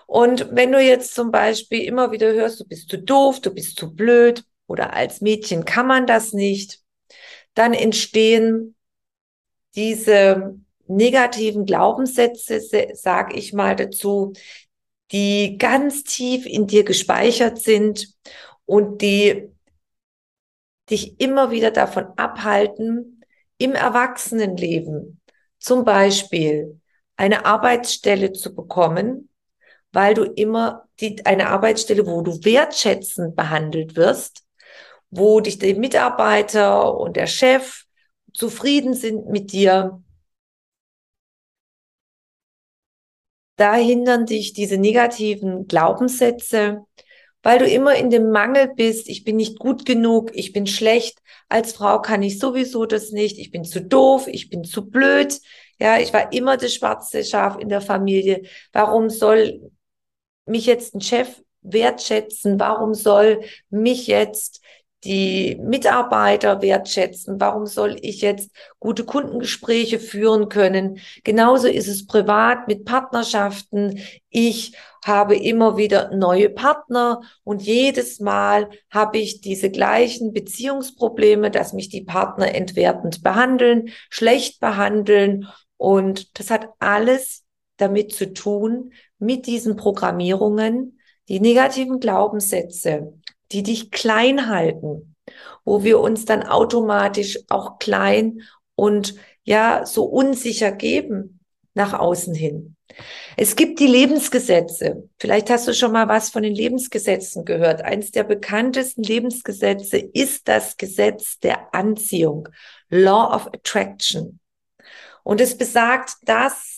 Und 0.06 0.48
wenn 0.52 0.72
du 0.72 0.80
jetzt 0.80 1.14
zum 1.14 1.30
Beispiel 1.30 1.82
immer 1.84 2.12
wieder 2.12 2.32
hörst, 2.32 2.60
du 2.60 2.64
bist 2.64 2.88
zu 2.88 2.98
doof, 2.98 3.40
du 3.40 3.52
bist 3.52 3.78
zu 3.78 3.94
blöd 3.94 4.44
oder 4.66 4.92
als 4.94 5.20
Mädchen 5.20 5.64
kann 5.64 5.86
man 5.86 6.06
das 6.06 6.32
nicht, 6.32 6.80
dann 7.54 7.72
entstehen 7.72 8.74
diese 9.74 10.58
negativen 10.86 11.64
Glaubenssätze, 11.64 12.60
sag 12.94 13.36
ich 13.36 13.52
mal 13.52 13.76
dazu, 13.76 14.32
die 15.12 15.58
ganz 15.58 16.04
tief 16.04 16.46
in 16.46 16.66
dir 16.66 16.84
gespeichert 16.84 17.60
sind 17.60 18.14
und 18.66 19.02
die 19.02 19.48
dich 20.90 21.18
immer 21.20 21.50
wieder 21.50 21.70
davon 21.70 22.06
abhalten, 22.16 23.24
im 23.58 23.72
Erwachsenenleben 23.72 25.20
zum 25.58 25.84
Beispiel 25.84 26.80
eine 27.16 27.46
Arbeitsstelle 27.46 28.32
zu 28.32 28.54
bekommen, 28.54 29.30
weil 29.94 30.14
du 30.14 30.24
immer 30.24 30.88
die, 31.00 31.24
eine 31.24 31.48
Arbeitsstelle, 31.48 32.06
wo 32.06 32.20
du 32.22 32.44
wertschätzend 32.44 33.36
behandelt 33.36 33.96
wirst, 33.96 34.44
wo 35.10 35.40
dich 35.40 35.58
der 35.58 35.76
Mitarbeiter 35.76 36.98
und 36.98 37.16
der 37.16 37.28
Chef 37.28 37.84
zufrieden 38.32 38.94
sind 38.94 39.28
mit 39.28 39.52
dir. 39.52 40.02
Da 43.56 43.74
hindern 43.76 44.26
dich 44.26 44.52
diese 44.52 44.78
negativen 44.78 45.68
Glaubenssätze, 45.68 46.84
weil 47.44 47.60
du 47.60 47.66
immer 47.66 47.94
in 47.94 48.10
dem 48.10 48.30
Mangel 48.30 48.72
bist, 48.74 49.08
ich 49.08 49.22
bin 49.22 49.36
nicht 49.36 49.60
gut 49.60 49.86
genug, 49.86 50.32
ich 50.34 50.52
bin 50.52 50.66
schlecht, 50.66 51.20
als 51.48 51.74
Frau 51.74 52.00
kann 52.00 52.22
ich 52.22 52.40
sowieso 52.40 52.84
das 52.84 53.12
nicht, 53.12 53.38
ich 53.38 53.52
bin 53.52 53.64
zu 53.64 53.80
doof, 53.80 54.26
ich 54.26 54.50
bin 54.50 54.64
zu 54.64 54.90
blöd, 54.90 55.40
ja, 55.78 55.98
ich 55.98 56.12
war 56.12 56.32
immer 56.32 56.56
das 56.56 56.74
schwarze 56.74 57.24
Schaf 57.24 57.58
in 57.58 57.68
der 57.68 57.80
Familie. 57.80 58.42
Warum 58.72 59.10
soll 59.10 59.72
mich 60.46 60.66
jetzt 60.66 60.94
ein 60.94 61.00
Chef 61.00 61.42
wertschätzen? 61.62 62.60
Warum 62.60 62.94
soll 62.94 63.40
mich 63.70 64.06
jetzt 64.06 64.60
die 65.04 65.56
Mitarbeiter 65.60 66.62
wertschätzen? 66.62 67.40
Warum 67.40 67.66
soll 67.66 67.96
ich 68.00 68.22
jetzt 68.22 68.50
gute 68.78 69.04
Kundengespräche 69.04 69.98
führen 69.98 70.48
können? 70.48 70.98
Genauso 71.24 71.68
ist 71.68 71.88
es 71.88 72.06
privat 72.06 72.68
mit 72.68 72.84
Partnerschaften. 72.84 74.00
Ich 74.30 74.76
habe 75.04 75.36
immer 75.36 75.76
wieder 75.76 76.14
neue 76.14 76.48
Partner 76.48 77.20
und 77.44 77.62
jedes 77.62 78.20
Mal 78.20 78.70
habe 78.90 79.18
ich 79.18 79.42
diese 79.42 79.70
gleichen 79.70 80.32
Beziehungsprobleme, 80.32 81.50
dass 81.50 81.74
mich 81.74 81.90
die 81.90 82.04
Partner 82.04 82.54
entwertend 82.54 83.22
behandeln, 83.22 83.90
schlecht 84.08 84.60
behandeln 84.60 85.46
und 85.76 86.38
das 86.38 86.50
hat 86.50 86.68
alles 86.78 87.44
damit 87.76 88.14
zu 88.14 88.32
tun, 88.32 88.92
mit 89.24 89.46
diesen 89.46 89.76
Programmierungen, 89.76 90.98
die 91.28 91.40
negativen 91.40 92.00
Glaubenssätze, 92.00 93.14
die 93.52 93.62
dich 93.62 93.90
klein 93.90 94.48
halten, 94.48 95.16
wo 95.64 95.82
wir 95.84 96.00
uns 96.00 96.24
dann 96.24 96.42
automatisch 96.42 97.38
auch 97.48 97.78
klein 97.78 98.42
und 98.74 99.14
ja, 99.44 99.84
so 99.86 100.04
unsicher 100.04 100.72
geben 100.72 101.40
nach 101.74 101.92
außen 101.92 102.34
hin. 102.34 102.76
Es 103.36 103.56
gibt 103.56 103.80
die 103.80 103.86
Lebensgesetze. 103.86 105.08
Vielleicht 105.18 105.50
hast 105.50 105.66
du 105.66 105.74
schon 105.74 105.92
mal 105.92 106.08
was 106.08 106.30
von 106.30 106.42
den 106.42 106.54
Lebensgesetzen 106.54 107.44
gehört. 107.44 107.82
Eins 107.82 108.12
der 108.12 108.24
bekanntesten 108.24 109.02
Lebensgesetze 109.02 109.98
ist 109.98 110.46
das 110.46 110.76
Gesetz 110.76 111.38
der 111.40 111.74
Anziehung, 111.74 112.48
Law 112.90 113.34
of 113.34 113.48
Attraction. 113.48 114.38
Und 115.24 115.40
es 115.40 115.56
besagt, 115.56 116.16
dass 116.22 116.73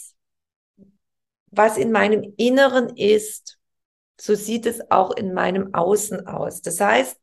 was 1.51 1.77
in 1.77 1.93
meinem 1.93 2.35
Inneren 2.37 2.97
ist, 2.97 3.59
so 4.21 4.35
sieht 4.35 4.67
es 4.67 4.91
auch 4.91 5.11
in 5.17 5.33
meinem 5.35 5.75
Außen 5.75 6.27
aus. 6.27 6.63
Das 6.63 6.81
heißt, 6.81 7.19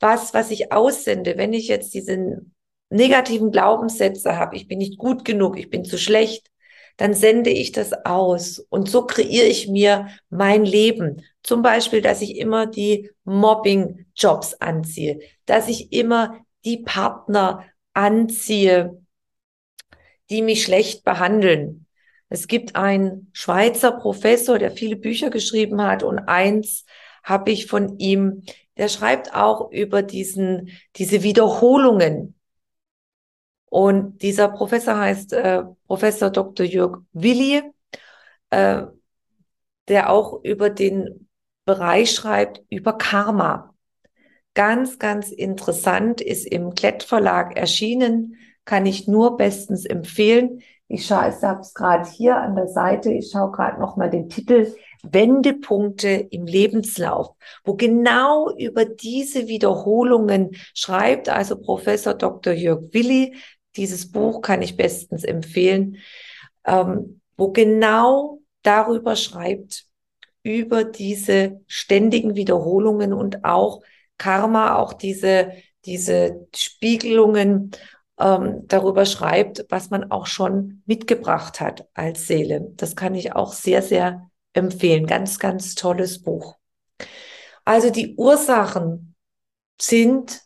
was, 0.00 0.34
was 0.34 0.50
ich 0.50 0.72
aussende, 0.72 1.36
wenn 1.36 1.52
ich 1.52 1.68
jetzt 1.68 1.94
diesen 1.94 2.54
negativen 2.90 3.50
Glaubenssätze 3.50 4.36
habe, 4.36 4.56
ich 4.56 4.68
bin 4.68 4.78
nicht 4.78 4.98
gut 4.98 5.24
genug, 5.24 5.58
ich 5.58 5.70
bin 5.70 5.84
zu 5.84 5.98
schlecht, 5.98 6.50
dann 6.96 7.14
sende 7.14 7.50
ich 7.50 7.72
das 7.72 7.92
aus. 8.04 8.58
Und 8.58 8.88
so 8.88 9.06
kreiere 9.06 9.46
ich 9.46 9.68
mir 9.68 10.08
mein 10.30 10.64
Leben. 10.64 11.22
Zum 11.42 11.62
Beispiel, 11.62 12.00
dass 12.00 12.22
ich 12.22 12.36
immer 12.36 12.66
die 12.66 13.10
Mobbing-Jobs 13.24 14.54
anziehe, 14.54 15.20
dass 15.46 15.68
ich 15.68 15.92
immer 15.92 16.44
die 16.64 16.78
Partner 16.78 17.64
anziehe, 17.94 19.02
die 20.30 20.42
mich 20.42 20.64
schlecht 20.64 21.04
behandeln. 21.04 21.83
Es 22.28 22.48
gibt 22.48 22.76
einen 22.76 23.30
Schweizer 23.32 23.92
Professor, 23.92 24.58
der 24.58 24.70
viele 24.70 24.96
Bücher 24.96 25.30
geschrieben 25.30 25.82
hat 25.82 26.02
und 26.02 26.18
eins 26.20 26.84
habe 27.22 27.50
ich 27.50 27.66
von 27.66 27.98
ihm, 27.98 28.42
der 28.76 28.88
schreibt 28.88 29.34
auch 29.34 29.70
über 29.70 30.02
diesen, 30.02 30.70
diese 30.96 31.22
Wiederholungen. 31.22 32.34
Und 33.66 34.22
dieser 34.22 34.48
Professor 34.48 34.98
heißt 34.98 35.32
äh, 35.32 35.64
Professor 35.86 36.30
Dr. 36.30 36.66
Jörg 36.66 36.98
Willi, 37.12 37.62
äh, 38.50 38.82
der 39.88 40.10
auch 40.10 40.44
über 40.44 40.70
den 40.70 41.28
Bereich 41.64 42.12
schreibt, 42.12 42.62
über 42.68 42.92
Karma. 42.98 43.74
Ganz, 44.54 44.98
ganz 44.98 45.30
interessant, 45.30 46.20
ist 46.20 46.46
im 46.46 46.74
Klett 46.74 47.02
Verlag 47.02 47.56
erschienen, 47.56 48.36
kann 48.64 48.86
ich 48.86 49.08
nur 49.08 49.36
bestens 49.36 49.84
empfehlen. 49.84 50.62
Ich 50.94 51.06
schaue, 51.06 51.28
ich 51.28 51.42
habe 51.42 51.60
es 51.60 51.74
gerade 51.74 52.08
hier 52.08 52.36
an 52.36 52.54
der 52.54 52.68
Seite, 52.68 53.10
ich 53.10 53.28
schaue 53.32 53.50
gerade 53.50 53.80
nochmal 53.80 54.10
den 54.10 54.28
Titel 54.28 54.72
Wendepunkte 55.02 56.08
im 56.08 56.46
Lebenslauf, 56.46 57.30
wo 57.64 57.74
genau 57.74 58.54
über 58.56 58.84
diese 58.84 59.48
Wiederholungen 59.48 60.52
schreibt 60.72 61.28
also 61.28 61.60
Professor 61.60 62.14
Dr. 62.14 62.52
Jörg 62.52 62.92
Willi. 62.92 63.34
Dieses 63.74 64.12
Buch 64.12 64.40
kann 64.40 64.62
ich 64.62 64.76
bestens 64.76 65.24
empfehlen, 65.24 65.96
ähm, 66.64 67.20
wo 67.36 67.50
genau 67.50 68.38
darüber 68.62 69.16
schreibt, 69.16 69.86
über 70.44 70.84
diese 70.84 71.60
ständigen 71.66 72.36
Wiederholungen 72.36 73.12
und 73.12 73.44
auch 73.44 73.82
Karma, 74.16 74.76
auch 74.76 74.92
diese, 74.92 75.50
diese 75.86 76.46
Spiegelungen 76.54 77.72
ähm, 78.18 78.62
darüber 78.66 79.06
schreibt, 79.06 79.66
was 79.68 79.90
man 79.90 80.10
auch 80.10 80.26
schon 80.26 80.82
mitgebracht 80.86 81.60
hat 81.60 81.88
als 81.94 82.26
Seele. 82.26 82.72
Das 82.76 82.96
kann 82.96 83.14
ich 83.14 83.32
auch 83.32 83.52
sehr, 83.52 83.82
sehr 83.82 84.30
empfehlen. 84.52 85.06
Ganz, 85.06 85.38
ganz 85.38 85.74
tolles 85.74 86.22
Buch. 86.22 86.56
Also 87.64 87.90
die 87.90 88.14
Ursachen 88.16 89.14
sind 89.80 90.42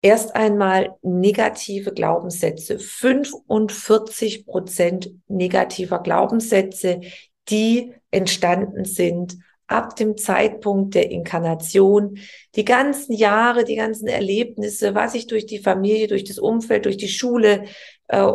erst 0.00 0.36
einmal 0.36 0.96
negative 1.02 1.92
Glaubenssätze. 1.92 2.78
45 2.78 4.46
Prozent 4.46 5.10
negativer 5.26 6.00
Glaubenssätze, 6.00 7.00
die 7.48 7.94
entstanden 8.10 8.84
sind 8.84 9.38
ab 9.68 9.96
dem 9.96 10.16
Zeitpunkt 10.16 10.94
der 10.94 11.10
Inkarnation, 11.10 12.18
die 12.56 12.64
ganzen 12.64 13.12
Jahre, 13.12 13.64
die 13.64 13.76
ganzen 13.76 14.08
Erlebnisse, 14.08 14.94
was 14.94 15.14
ich 15.14 15.26
durch 15.26 15.46
die 15.46 15.58
Familie, 15.58 16.08
durch 16.08 16.24
das 16.24 16.38
Umfeld, 16.38 16.86
durch 16.86 16.96
die 16.96 17.08
Schule 17.08 17.64
äh, 18.08 18.26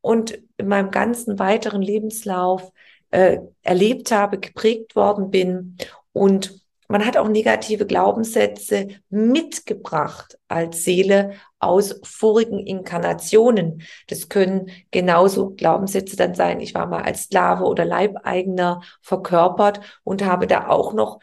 und 0.00 0.38
in 0.56 0.68
meinem 0.68 0.90
ganzen 0.90 1.38
weiteren 1.38 1.82
Lebenslauf 1.82 2.72
äh, 3.10 3.38
erlebt 3.62 4.10
habe, 4.12 4.38
geprägt 4.38 4.96
worden 4.96 5.30
bin. 5.30 5.76
Und 6.12 6.60
man 6.88 7.04
hat 7.04 7.16
auch 7.16 7.28
negative 7.28 7.84
Glaubenssätze 7.84 8.88
mitgebracht 9.10 10.38
als 10.48 10.84
Seele 10.84 11.32
aus 11.58 12.00
vorigen 12.04 12.58
Inkarnationen. 12.58 13.82
Das 14.08 14.28
können 14.28 14.70
genauso 14.90 15.50
Glaubenssätze 15.50 16.16
dann 16.16 16.34
sein, 16.34 16.60
ich 16.60 16.74
war 16.74 16.86
mal 16.86 17.02
als 17.02 17.24
Sklave 17.24 17.64
oder 17.64 17.84
Leibeigener 17.84 18.82
verkörpert 19.00 19.80
und 20.04 20.24
habe 20.24 20.46
da 20.46 20.68
auch 20.68 20.92
noch 20.92 21.18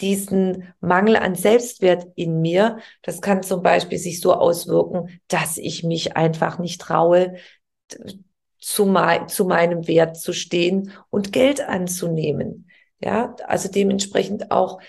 diesen 0.00 0.74
Mangel 0.80 1.16
an 1.16 1.34
Selbstwert 1.34 2.06
in 2.16 2.40
mir. 2.40 2.78
Das 3.02 3.20
kann 3.20 3.42
zum 3.42 3.62
Beispiel 3.62 3.98
sich 3.98 4.20
so 4.20 4.34
auswirken, 4.34 5.20
dass 5.28 5.56
ich 5.58 5.84
mich 5.84 6.16
einfach 6.16 6.58
nicht 6.58 6.80
traue, 6.80 7.34
zu, 8.58 8.86
mein, 8.86 9.28
zu 9.28 9.44
meinem 9.44 9.86
Wert 9.86 10.16
zu 10.16 10.32
stehen 10.32 10.92
und 11.10 11.32
Geld 11.32 11.60
anzunehmen. 11.60 12.68
Ja, 13.00 13.34
also 13.46 13.68
dementsprechend 13.68 14.50
auch 14.50 14.80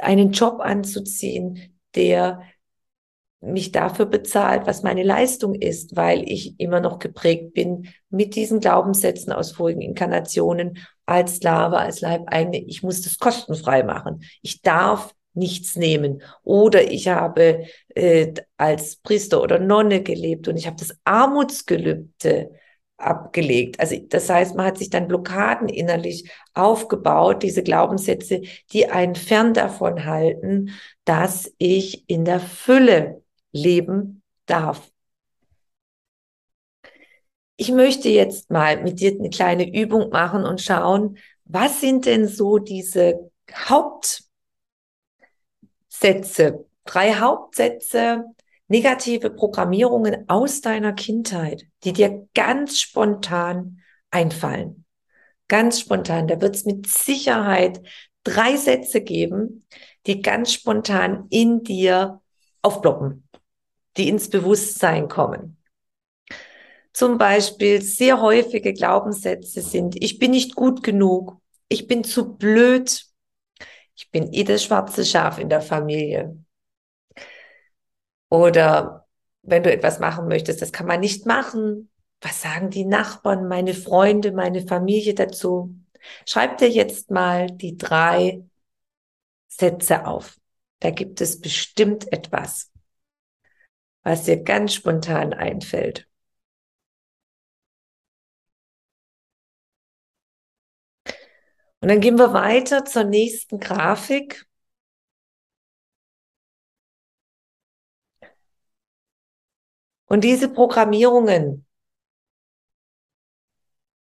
einen 0.00 0.32
Job 0.32 0.60
anzuziehen, 0.60 1.78
der 1.94 2.42
mich 3.40 3.70
dafür 3.70 4.06
bezahlt, 4.06 4.66
was 4.66 4.82
meine 4.82 5.02
Leistung 5.02 5.54
ist, 5.54 5.94
weil 5.96 6.22
ich 6.28 6.58
immer 6.58 6.80
noch 6.80 6.98
geprägt 6.98 7.52
bin 7.54 7.88
mit 8.10 8.34
diesen 8.34 8.60
Glaubenssätzen 8.60 9.32
aus 9.32 9.52
vorigen 9.52 9.82
Inkarnationen 9.82 10.78
als 11.04 11.36
Sklave, 11.36 11.78
als 11.78 12.00
Leibeigene. 12.00 12.58
Ich 12.58 12.82
muss 12.82 13.02
das 13.02 13.18
kostenfrei 13.18 13.82
machen. 13.82 14.22
Ich 14.42 14.62
darf 14.62 15.14
nichts 15.34 15.76
nehmen. 15.76 16.22
Oder 16.42 16.90
ich 16.90 17.08
habe 17.08 17.66
äh, 17.94 18.32
als 18.56 18.96
Priester 18.96 19.42
oder 19.42 19.58
Nonne 19.58 20.02
gelebt 20.02 20.48
und 20.48 20.56
ich 20.56 20.66
habe 20.66 20.76
das 20.78 20.96
Armutsgelübde 21.04 22.50
abgelegt. 22.96 23.78
Also 23.78 23.96
das 24.08 24.30
heißt, 24.30 24.56
man 24.56 24.66
hat 24.66 24.78
sich 24.78 24.88
dann 24.88 25.06
Blockaden 25.06 25.68
innerlich 25.68 26.30
aufgebaut, 26.54 27.42
diese 27.42 27.62
Glaubenssätze, 27.62 28.40
die 28.72 28.88
einen 28.88 29.14
fern 29.14 29.52
davon 29.52 30.06
halten, 30.06 30.70
dass 31.04 31.52
ich 31.58 32.08
in 32.08 32.24
der 32.24 32.40
Fülle 32.40 33.22
leben 33.52 34.22
darf. 34.46 34.90
Ich 37.56 37.70
möchte 37.72 38.08
jetzt 38.08 38.50
mal 38.50 38.82
mit 38.82 39.00
dir 39.00 39.12
eine 39.12 39.30
kleine 39.30 39.74
Übung 39.74 40.10
machen 40.10 40.44
und 40.44 40.60
schauen, 40.60 41.18
was 41.44 41.80
sind 41.80 42.04
denn 42.04 42.28
so 42.28 42.58
diese 42.58 43.30
Hauptsätze, 43.50 44.26
drei 46.84 47.14
Hauptsätze, 47.14 48.24
negative 48.68 49.30
Programmierungen 49.30 50.28
aus 50.28 50.60
deiner 50.60 50.92
Kindheit, 50.92 51.66
die 51.84 51.92
dir 51.92 52.28
ganz 52.34 52.78
spontan 52.78 53.80
einfallen. 54.10 54.84
Ganz 55.48 55.80
spontan. 55.80 56.26
Da 56.26 56.40
wird 56.40 56.56
es 56.56 56.64
mit 56.64 56.86
Sicherheit 56.88 57.80
drei 58.24 58.56
Sätze 58.56 59.00
geben, 59.00 59.66
die 60.06 60.20
ganz 60.20 60.52
spontan 60.52 61.26
in 61.30 61.62
dir 61.62 62.20
aufploppen, 62.62 63.25
die 63.96 64.08
ins 64.08 64.28
Bewusstsein 64.30 65.08
kommen. 65.08 65.56
Zum 66.92 67.18
Beispiel 67.18 67.82
sehr 67.82 68.20
häufige 68.20 68.72
Glaubenssätze 68.72 69.60
sind, 69.60 70.02
ich 70.02 70.18
bin 70.18 70.30
nicht 70.30 70.54
gut 70.54 70.82
genug, 70.82 71.38
ich 71.68 71.86
bin 71.86 72.04
zu 72.04 72.36
blöd, 72.36 73.04
ich 73.94 74.10
bin 74.10 74.32
eh 74.32 74.44
das 74.44 74.64
schwarze 74.64 75.04
Schaf 75.04 75.38
in 75.38 75.48
der 75.48 75.60
Familie, 75.60 76.36
oder 78.28 79.06
wenn 79.42 79.62
du 79.62 79.72
etwas 79.72 80.00
machen 80.00 80.28
möchtest, 80.28 80.62
das 80.62 80.72
kann 80.72 80.86
man 80.86 81.00
nicht 81.00 81.26
machen. 81.26 81.90
Was 82.20 82.42
sagen 82.42 82.70
die 82.70 82.84
Nachbarn, 82.84 83.46
meine 83.46 83.74
Freunde, 83.74 84.32
meine 84.32 84.66
Familie 84.66 85.14
dazu? 85.14 85.74
Schreib 86.24 86.58
dir 86.58 86.68
jetzt 86.68 87.10
mal 87.10 87.46
die 87.50 87.76
drei 87.76 88.42
Sätze 89.48 90.06
auf. 90.06 90.36
Da 90.80 90.90
gibt 90.90 91.20
es 91.20 91.40
bestimmt 91.40 92.12
etwas, 92.12 92.70
was 94.06 94.22
dir 94.22 94.40
ganz 94.44 94.72
spontan 94.72 95.32
einfällt. 95.34 96.08
Und 101.80 101.88
dann 101.88 102.00
gehen 102.00 102.16
wir 102.16 102.32
weiter 102.32 102.84
zur 102.84 103.02
nächsten 103.02 103.58
Grafik. 103.58 104.46
Und 110.04 110.22
diese 110.22 110.48
Programmierungen, 110.50 111.66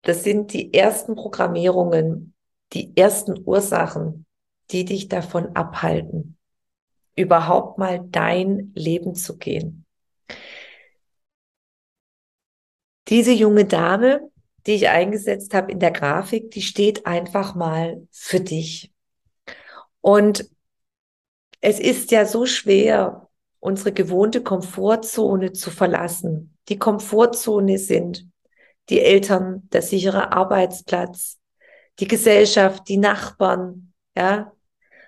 das 0.02 0.24
sind 0.24 0.52
die 0.52 0.74
ersten 0.74 1.14
Programmierungen, 1.14 2.34
die 2.72 2.96
ersten 2.96 3.40
Ursachen, 3.46 4.26
die 4.72 4.84
dich 4.84 5.06
davon 5.06 5.54
abhalten, 5.54 6.38
überhaupt 7.14 7.78
mal 7.78 8.00
dein 8.10 8.72
Leben 8.74 9.14
zu 9.14 9.38
gehen. 9.38 9.81
Diese 13.08 13.32
junge 13.32 13.64
Dame, 13.64 14.30
die 14.66 14.74
ich 14.74 14.88
eingesetzt 14.88 15.54
habe 15.54 15.72
in 15.72 15.80
der 15.80 15.90
Grafik, 15.90 16.50
die 16.50 16.62
steht 16.62 17.06
einfach 17.06 17.54
mal 17.54 18.06
für 18.10 18.40
dich. 18.40 18.92
Und 20.00 20.48
es 21.60 21.78
ist 21.78 22.10
ja 22.10 22.26
so 22.26 22.46
schwer, 22.46 23.28
unsere 23.60 23.92
gewohnte 23.92 24.42
Komfortzone 24.42 25.52
zu 25.52 25.70
verlassen. 25.70 26.56
Die 26.68 26.78
Komfortzone 26.78 27.78
sind 27.78 28.26
die 28.88 29.00
Eltern, 29.00 29.68
der 29.72 29.82
sichere 29.82 30.32
Arbeitsplatz, 30.32 31.38
die 32.00 32.08
Gesellschaft, 32.08 32.88
die 32.88 32.96
Nachbarn, 32.98 33.92
ja. 34.16 34.52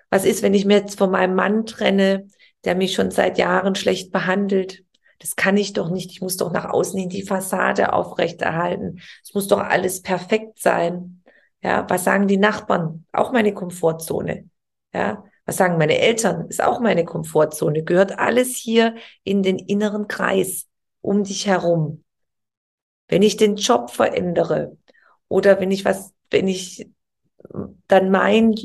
Was 0.09 0.23
ist, 0.23 0.43
wenn 0.43 0.53
ich 0.53 0.65
mir 0.65 0.77
jetzt 0.77 0.97
von 0.97 1.11
meinem 1.11 1.35
Mann 1.35 1.65
trenne, 1.65 2.27
der 2.63 2.75
mich 2.75 2.93
schon 2.93 3.11
seit 3.11 3.37
Jahren 3.37 3.75
schlecht 3.75 4.11
behandelt. 4.11 4.84
Das 5.19 5.35
kann 5.35 5.57
ich 5.57 5.73
doch 5.73 5.89
nicht. 5.89 6.11
Ich 6.11 6.21
muss 6.21 6.37
doch 6.37 6.51
nach 6.51 6.65
außen 6.65 6.99
hin 6.99 7.09
die 7.09 7.23
Fassade 7.23 7.93
aufrechterhalten. 7.93 9.01
Es 9.23 9.33
muss 9.33 9.47
doch 9.47 9.59
alles 9.59 10.01
perfekt 10.01 10.59
sein. 10.59 11.23
Ja, 11.61 11.85
was 11.89 12.03
sagen 12.03 12.27
die 12.27 12.37
Nachbarn? 12.37 13.05
Auch 13.11 13.31
meine 13.31 13.53
Komfortzone. 13.53 14.49
Ja, 14.93 15.23
was 15.45 15.57
sagen 15.57 15.77
meine 15.77 15.97
Eltern? 15.97 16.47
Ist 16.47 16.63
auch 16.63 16.79
meine 16.79 17.05
Komfortzone. 17.05 17.83
Gehört 17.83 18.19
alles 18.19 18.55
hier 18.55 18.95
in 19.23 19.43
den 19.43 19.57
inneren 19.57 20.07
Kreis 20.07 20.67
um 21.01 21.23
dich 21.23 21.47
herum. 21.47 22.03
Wenn 23.07 23.21
ich 23.21 23.37
den 23.37 23.55
Job 23.55 23.91
verändere 23.91 24.77
oder 25.27 25.59
wenn 25.59 25.71
ich 25.71 25.85
was, 25.85 26.13
wenn 26.31 26.47
ich 26.47 26.89
dann 27.87 28.09
mein 28.09 28.55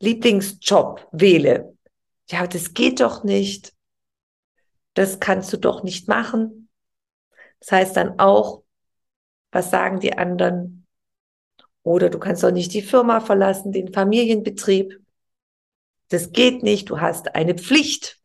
Lieblingsjob 0.00 1.08
wähle, 1.12 1.76
ja, 2.30 2.46
das 2.46 2.74
geht 2.74 3.00
doch 3.00 3.24
nicht. 3.24 3.72
Das 4.98 5.20
kannst 5.20 5.52
du 5.52 5.58
doch 5.58 5.84
nicht 5.84 6.08
machen. 6.08 6.68
Das 7.60 7.70
heißt 7.70 7.96
dann 7.96 8.18
auch, 8.18 8.64
was 9.52 9.70
sagen 9.70 10.00
die 10.00 10.18
anderen? 10.18 10.88
Oder 11.84 12.10
du 12.10 12.18
kannst 12.18 12.42
doch 12.42 12.50
nicht 12.50 12.74
die 12.74 12.82
Firma 12.82 13.20
verlassen, 13.20 13.70
den 13.70 13.92
Familienbetrieb. 13.92 14.98
Das 16.08 16.32
geht 16.32 16.64
nicht. 16.64 16.90
Du 16.90 17.00
hast 17.00 17.36
eine 17.36 17.54
Pflicht 17.54 18.20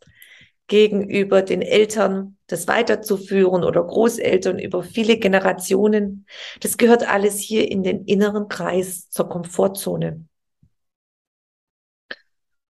gegenüber 0.66 1.44
den 1.44 1.62
Eltern, 1.62 2.40
das 2.48 2.68
weiterzuführen 2.68 3.64
oder 3.64 3.84
Großeltern 3.84 4.58
über 4.58 4.82
viele 4.82 5.20
Generationen. 5.20 6.26
Das 6.60 6.78
gehört 6.78 7.08
alles 7.08 7.38
hier 7.38 7.70
in 7.70 7.84
den 7.84 8.06
inneren 8.06 8.48
Kreis 8.48 9.12
zur 9.12 9.30
Komfortzone. 9.30 10.26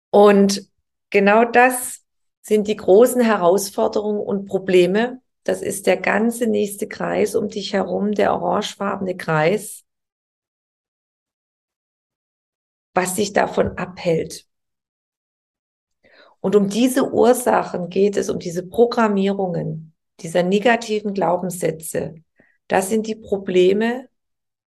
Und 0.08 0.70
genau 1.10 1.44
das 1.44 2.00
sind 2.42 2.68
die 2.68 2.76
großen 2.76 3.20
Herausforderungen 3.20 4.20
und 4.20 4.46
Probleme. 4.46 5.20
Das 5.44 5.62
ist 5.62 5.86
der 5.86 5.96
ganze 5.96 6.46
nächste 6.46 6.88
Kreis 6.88 7.34
um 7.34 7.48
dich 7.48 7.72
herum, 7.72 8.12
der 8.12 8.32
orangefarbene 8.32 9.16
Kreis, 9.16 9.84
was 12.94 13.14
dich 13.14 13.32
davon 13.32 13.78
abhält. 13.78 14.46
Und 16.40 16.56
um 16.56 16.68
diese 16.68 17.12
Ursachen 17.12 17.88
geht 17.90 18.16
es, 18.16 18.30
um 18.30 18.38
diese 18.38 18.66
Programmierungen 18.66 19.94
dieser 20.20 20.42
negativen 20.42 21.14
Glaubenssätze. 21.14 22.14
Das 22.68 22.88
sind 22.88 23.06
die 23.06 23.16
Probleme 23.16 24.08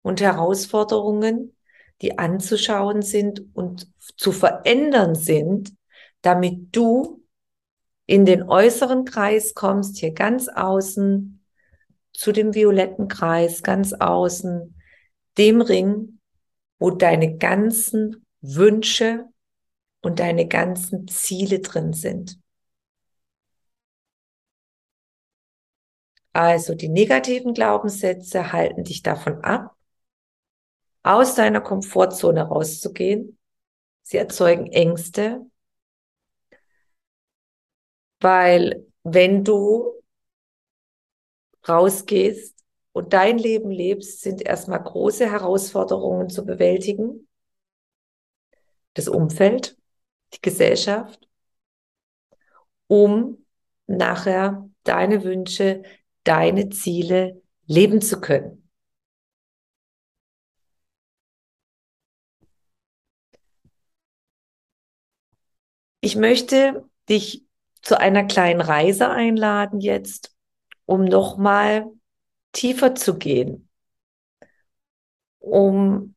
und 0.02 0.22
Herausforderungen, 0.22 1.56
die 2.02 2.18
anzuschauen 2.18 3.02
sind 3.02 3.44
und 3.54 3.88
zu 4.18 4.32
verändern 4.32 5.16
sind, 5.16 5.74
damit 6.22 6.76
du 6.76 7.23
in 8.06 8.26
den 8.26 8.44
äußeren 8.44 9.06
Kreis 9.06 9.54
kommst, 9.54 9.98
hier 9.98 10.14
ganz 10.14 10.50
außen, 10.50 11.44
zu 12.14 12.32
dem 12.32 12.54
violetten 12.54 13.08
Kreis, 13.08 13.64
ganz 13.64 13.94
außen, 13.94 14.80
dem 15.38 15.62
Ring, 15.62 16.20
wo 16.80 16.92
deine 16.92 17.38
ganzen 17.38 18.26
Wünsche 18.42 19.26
und 20.02 20.20
deine 20.20 20.48
ganzen 20.48 21.08
Ziele 21.08 21.60
drin 21.60 21.94
sind. 21.94 22.40
Also 26.34 26.74
die 26.74 26.90
negativen 26.90 27.54
Glaubenssätze 27.54 28.52
halten 28.52 28.84
dich 28.84 29.04
davon 29.04 29.44
ab, 29.44 29.76
aus 31.04 31.36
deiner 31.36 31.62
Komfortzone 31.62 32.42
rauszugehen. 32.44 33.38
Sie 34.02 34.18
erzeugen 34.18 34.68
Ängste, 34.68 35.46
weil 38.24 38.88
wenn 39.04 39.44
du 39.44 40.02
rausgehst 41.68 42.64
und 42.94 43.14
dein 43.14 43.38
Leben 43.38 43.70
lebst, 43.72 44.22
sind 44.22 44.42
erstmal 44.42 44.82
große 44.82 45.30
Herausforderungen 45.30 46.30
zu 46.30 46.46
bewältigen. 46.46 47.28
Das 48.94 49.08
Umfeld, 49.08 49.78
die 50.34 50.42
Gesellschaft, 50.42 51.28
um 52.88 53.46
nachher 53.88 54.70
deine 54.84 55.24
Wünsche, 55.24 55.84
deine 56.24 56.70
Ziele 56.70 57.42
leben 57.66 58.02
zu 58.02 58.22
können. 58.22 58.70
Ich 66.02 66.16
möchte 66.16 66.88
dich 67.10 67.46
zu 67.84 68.00
einer 68.00 68.24
kleinen 68.24 68.62
Reise 68.62 69.10
einladen 69.10 69.80
jetzt, 69.80 70.36
um 70.86 71.04
nochmal 71.04 71.86
tiefer 72.54 72.96
zu 72.96 73.18
gehen, 73.18 73.70
um 75.40 76.16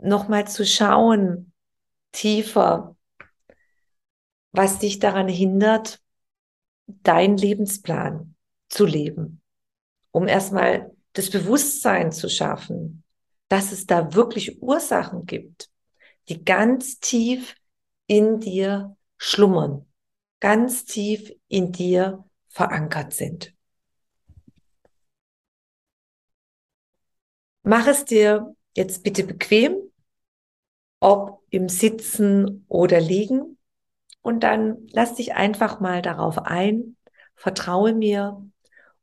nochmal 0.00 0.46
zu 0.46 0.64
schauen, 0.64 1.52
tiefer, 2.12 2.96
was 4.52 4.78
dich 4.78 4.98
daran 4.98 5.28
hindert, 5.28 6.00
deinen 6.86 7.36
Lebensplan 7.36 8.34
zu 8.68 8.84
leben, 8.84 9.40
um 10.10 10.28
erstmal 10.28 10.94
das 11.14 11.30
Bewusstsein 11.30 12.12
zu 12.12 12.28
schaffen, 12.28 13.02
dass 13.48 13.72
es 13.72 13.86
da 13.86 14.14
wirklich 14.14 14.62
Ursachen 14.62 15.26
gibt, 15.26 15.70
die 16.28 16.44
ganz 16.44 17.00
tief 17.00 17.54
in 18.06 18.40
dir 18.40 18.96
schlummern, 19.16 19.87
ganz 20.40 20.84
tief 20.84 21.32
in 21.48 21.72
dir 21.72 22.24
verankert 22.48 23.12
sind. 23.12 23.54
Mach 27.62 27.86
es 27.86 28.04
dir 28.04 28.54
jetzt 28.74 29.02
bitte 29.02 29.24
bequem, 29.24 29.76
ob 31.00 31.42
im 31.50 31.68
Sitzen 31.68 32.64
oder 32.68 33.00
Liegen. 33.00 33.58
Und 34.22 34.40
dann 34.40 34.86
lass 34.90 35.14
dich 35.14 35.34
einfach 35.34 35.80
mal 35.80 36.02
darauf 36.02 36.38
ein, 36.38 36.96
vertraue 37.34 37.94
mir 37.94 38.42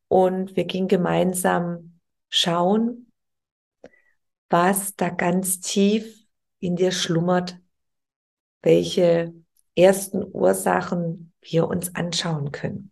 und 0.08 0.56
wir 0.56 0.66
gehen 0.66 0.88
gemeinsam 0.88 2.00
schauen, 2.30 3.12
was 4.50 4.96
da 4.96 5.10
ganz 5.10 5.60
tief 5.60 6.26
in 6.60 6.76
dir 6.76 6.92
schlummert, 6.92 7.60
welche 8.62 9.34
ersten 9.76 10.24
Ursachen 10.24 11.34
wir 11.42 11.68
uns 11.68 11.96
anschauen 11.96 12.52
können. 12.52 12.92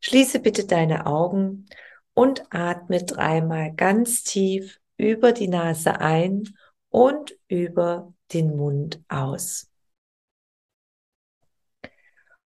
Schließe 0.00 0.40
bitte 0.40 0.66
deine 0.66 1.06
Augen 1.06 1.66
und 2.14 2.44
atme 2.50 3.04
dreimal 3.04 3.74
ganz 3.74 4.22
tief 4.22 4.80
über 4.96 5.32
die 5.32 5.48
Nase 5.48 6.00
ein 6.00 6.56
und 6.88 7.36
über 7.48 8.12
den 8.32 8.56
Mund 8.56 9.02
aus. 9.08 9.70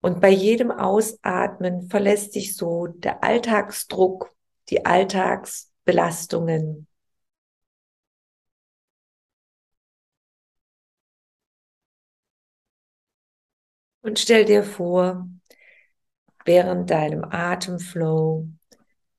Und 0.01 0.21
bei 0.21 0.29
jedem 0.29 0.71
Ausatmen 0.71 1.89
verlässt 1.89 2.35
dich 2.35 2.55
so 2.55 2.87
der 2.87 3.23
Alltagsdruck, 3.23 4.33
die 4.69 4.85
Alltagsbelastungen. 4.85 6.87
Und 14.09 14.17
stell 14.17 14.43
dir 14.43 14.63
vor, 14.63 15.29
während 16.43 16.89
deinem 16.89 17.23
Atemflow, 17.23 18.47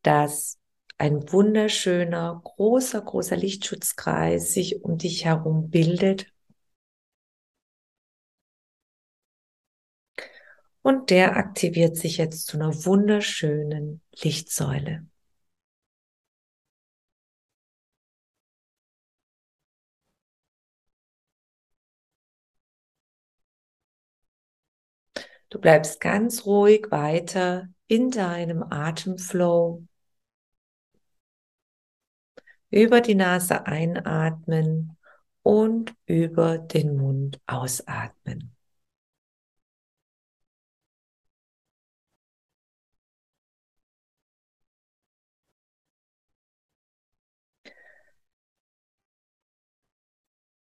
dass 0.03 0.59
ein 0.99 1.33
wunderschöner, 1.33 2.41
großer, 2.43 3.01
großer 3.01 3.37
Lichtschutzkreis 3.37 4.53
sich 4.53 4.85
um 4.85 4.99
dich 4.99 5.27
herum 5.27 5.71
bildet 5.71 6.27
Und 10.83 11.11
der 11.11 11.37
aktiviert 11.37 11.97
sich 11.97 12.17
jetzt 12.17 12.49
zu 12.49 12.57
einer 12.57 12.85
wunderschönen 12.85 14.01
Lichtsäule. 14.23 15.07
Du 25.51 25.59
bleibst 25.59 26.01
ganz 26.01 26.47
ruhig 26.47 26.87
weiter 26.91 27.69
in 27.89 28.11
deinem 28.11 28.63
Atemflow. 28.63 29.85
Über 32.71 33.01
die 33.01 33.17
Nase 33.17 33.67
einatmen 33.67 34.97
und 35.43 35.95
über 36.07 36.59
den 36.59 36.97
Mund 36.97 37.41
ausatmen. 37.47 38.55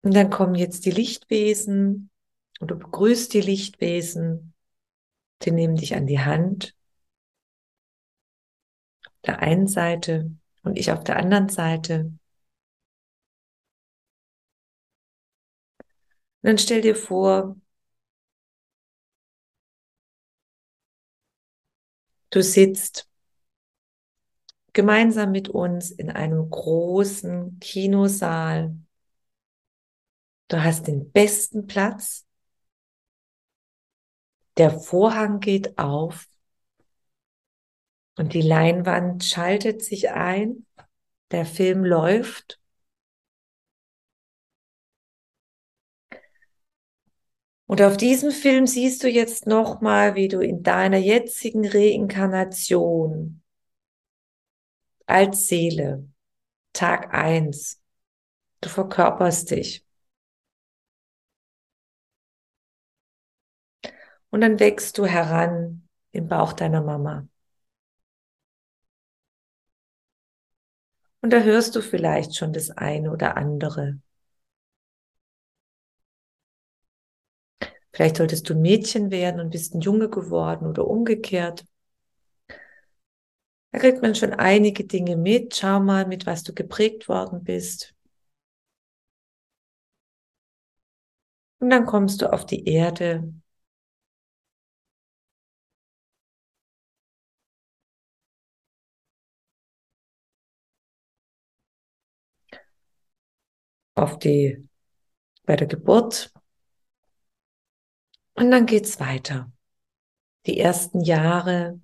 Und 0.02 0.14
dann 0.14 0.30
kommen 0.30 0.54
jetzt 0.54 0.86
die 0.86 0.92
Lichtwesen 0.92 2.10
Und 2.60 2.72
du 2.72 2.78
begrüßt 2.78 3.34
die 3.34 3.40
Lichtwesen, 3.42 4.54
die 5.42 5.50
nehmen 5.50 5.76
dich 5.76 5.94
an 5.94 6.06
die 6.06 6.20
Hand. 6.20 6.74
Auf 9.06 9.12
der 9.26 9.38
einen 9.40 9.66
Seite 9.66 10.30
und 10.62 10.78
ich 10.78 10.92
auf 10.92 11.02
der 11.04 11.16
anderen 11.16 11.48
Seite. 11.48 12.12
Und 16.42 16.50
dann 16.50 16.58
stell 16.58 16.80
dir 16.80 16.94
vor, 16.94 17.56
du 22.30 22.42
sitzt 22.42 23.08
gemeinsam 24.72 25.32
mit 25.32 25.48
uns 25.48 25.90
in 25.90 26.10
einem 26.10 26.50
großen 26.50 27.58
Kinosaal. 27.60 28.76
Du 30.48 30.62
hast 30.62 30.86
den 30.86 31.10
besten 31.10 31.66
Platz. 31.66 32.25
Der 34.58 34.70
Vorhang 34.70 35.40
geht 35.40 35.78
auf 35.78 36.28
und 38.16 38.34
die 38.34 38.42
Leinwand 38.42 39.24
schaltet 39.24 39.82
sich 39.84 40.10
ein. 40.10 40.66
Der 41.30 41.44
Film 41.44 41.84
läuft 41.84 42.60
Und 47.66 47.82
auf 47.82 47.96
diesem 47.96 48.30
Film 48.30 48.66
siehst 48.66 49.02
du 49.02 49.08
jetzt 49.08 49.46
nochmal, 49.46 50.14
wie 50.14 50.28
du 50.28 50.40
in 50.40 50.62
deiner 50.62 50.98
jetzigen 50.98 51.66
Reinkarnation 51.66 53.42
als 55.06 55.48
Seele, 55.48 56.08
Tag 56.74 57.14
eins, 57.14 57.80
du 58.60 58.68
verkörperst 58.68 59.52
dich. 59.52 59.85
Und 64.30 64.40
dann 64.42 64.60
wächst 64.60 64.98
du 64.98 65.06
heran 65.06 65.88
im 66.12 66.28
Bauch 66.28 66.52
deiner 66.52 66.80
Mama. 66.82 67.26
Und 71.20 71.34
da 71.34 71.40
hörst 71.40 71.76
du 71.76 71.82
vielleicht 71.82 72.36
schon 72.36 72.54
das 72.54 72.70
eine 72.70 73.10
oder 73.12 73.36
andere. 73.36 73.98
Vielleicht 77.92 78.16
solltest 78.18 78.48
du 78.48 78.54
Mädchen 78.54 79.10
werden 79.10 79.40
und 79.40 79.50
bist 79.50 79.74
ein 79.74 79.80
Junge 79.80 80.08
geworden 80.08 80.66
oder 80.66 80.86
umgekehrt. 80.86 81.64
Da 83.70 83.78
kriegt 83.78 84.02
man 84.02 84.16
schon 84.16 84.32
einige 84.34 84.84
Dinge 84.84 85.16
mit. 85.16 85.54
Schau 85.54 85.78
mal, 85.78 86.04
mit 86.06 86.26
was 86.26 86.42
du 86.42 86.52
geprägt 86.52 87.08
worden 87.08 87.44
bist. 87.44 87.94
Und 91.58 91.68
dann 91.70 91.84
kommst 91.86 92.22
du 92.22 92.32
auf 92.32 92.46
die 92.46 92.66
Erde. 92.66 93.32
Auf 103.96 104.20
die, 104.20 104.68
bei 105.44 105.56
der 105.56 105.66
Geburt 105.66 106.32
und 108.34 108.50
dann 108.50 108.66
geht's 108.66 109.00
weiter. 109.00 109.50
Die 110.46 110.60
ersten 110.60 111.00
Jahre 111.00 111.80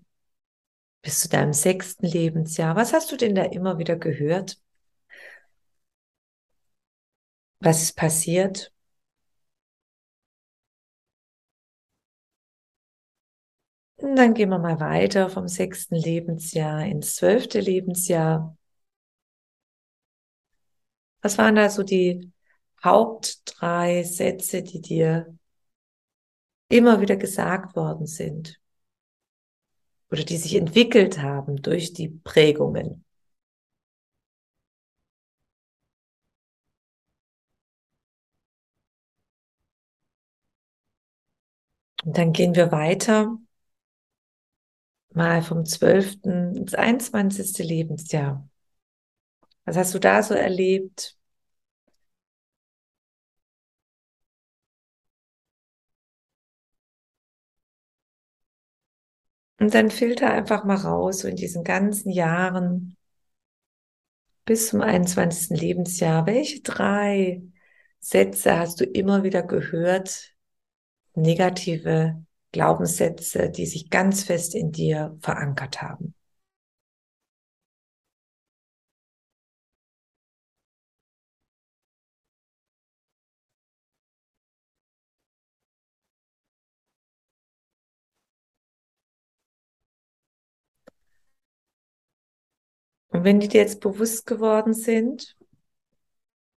bis 1.03 1.21
zu 1.21 1.29
deinem 1.29 1.53
sechsten 1.53 2.07
Lebensjahr. 2.07 2.77
Was 2.77 2.93
hast 2.93 3.11
du 3.13 3.17
denn 3.17 3.35
da 3.35 3.45
immer 3.45 3.79
wieder 3.79 3.97
gehört? 3.97 4.59
Was 7.61 7.83
ist 7.83 7.97
passiert? 7.97 8.73
Und 13.97 14.17
dann 14.17 14.35
gehen 14.35 14.51
wir 14.51 14.59
mal 14.59 14.81
weiter 14.81 15.31
vom 15.31 15.49
sechsten 15.49 15.95
Lebensjahr 15.95 16.85
ins 16.85 17.17
zwölfte 17.17 17.61
Lebensjahr. 17.61 18.55
Was 21.23 21.39
waren 21.39 21.55
da 21.55 21.71
so 21.71 21.83
die 21.83 22.33
Haupt 22.85 23.43
drei 23.47 24.03
Sätze, 24.03 24.63
die 24.63 24.81
dir 24.81 25.39
immer 26.69 27.01
wieder 27.01 27.17
gesagt 27.17 27.77
worden 27.77 28.07
sind 28.07 28.59
oder 30.11 30.25
die 30.25 30.37
sich 30.37 30.55
entwickelt 30.57 31.21
haben 31.21 31.63
durch 31.63 31.93
die 31.93 32.09
Prägungen. 32.09 33.05
Und 42.05 42.19
dann 42.19 42.33
gehen 42.33 42.55
wir 42.55 42.73
weiter, 42.73 43.39
mal 45.15 45.43
vom 45.43 45.65
12. 45.65 46.31
ins 46.55 46.75
21. 46.75 47.63
Lebensjahr. 47.65 48.49
Was 49.65 49.77
hast 49.77 49.95
du 49.95 49.99
da 49.99 50.23
so 50.23 50.35
erlebt? 50.35 51.17
Und 59.59 59.73
dann 59.75 59.91
filter 59.91 60.31
einfach 60.31 60.65
mal 60.65 60.77
raus, 60.77 61.21
so 61.21 61.29
in 61.29 61.37
diesen 61.37 61.65
ganzen 61.65 62.11
Jahren 62.11 62.97
bis 64.45 64.69
zum 64.69 64.81
21. 64.83 65.57
Lebensjahr, 65.57 66.27
welche 66.27 66.61
drei 66.63 67.43
Sätze 68.01 68.59
hast 68.59 68.81
du 68.81 68.85
immer 68.85 69.23
wieder 69.23 69.43
gehört? 69.43 70.35
Negative 71.15 72.25
Glaubenssätze, 72.53 73.51
die 73.51 73.67
sich 73.67 73.91
ganz 73.91 74.25
fest 74.25 74.55
in 74.55 74.73
dir 74.73 75.17
verankert 75.21 75.83
haben. 75.83 76.15
Und 93.23 93.27
wenn 93.27 93.39
die 93.39 93.47
dir 93.47 93.61
jetzt 93.61 93.79
bewusst 93.79 94.27
geworden 94.27 94.75
sind, 94.75 95.37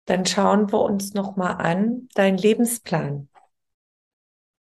dann 0.06 0.26
schauen 0.26 0.72
wir 0.72 0.80
uns 0.80 1.14
nochmal 1.14 1.58
an, 1.64 2.10
deinen 2.16 2.40
Lebensplan. 2.40 3.30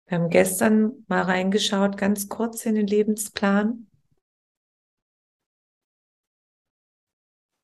Wir 0.07 0.17
haben 0.17 0.31
gestern 0.31 1.05
mal 1.07 1.21
reingeschaut, 1.21 1.97
ganz 1.97 2.27
kurz 2.27 2.65
in 2.65 2.73
den 2.73 2.87
Lebensplan. 2.87 3.87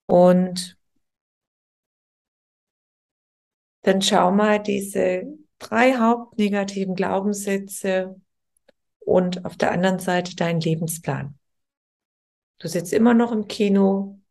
Und 0.05 0.77
dann 3.81 4.03
schau 4.03 4.29
mal 4.29 4.61
diese 4.61 5.35
drei 5.57 5.95
hauptnegativen 5.95 6.93
Glaubenssätze 6.93 8.21
und 8.99 9.45
auf 9.45 9.57
der 9.57 9.71
anderen 9.71 9.97
Seite 9.97 10.35
deinen 10.35 10.61
Lebensplan. 10.61 11.39
Du 12.59 12.67
sitzt 12.67 12.93
immer 12.93 13.15
noch 13.15 13.31
im 13.31 13.47
Kino 13.47 14.21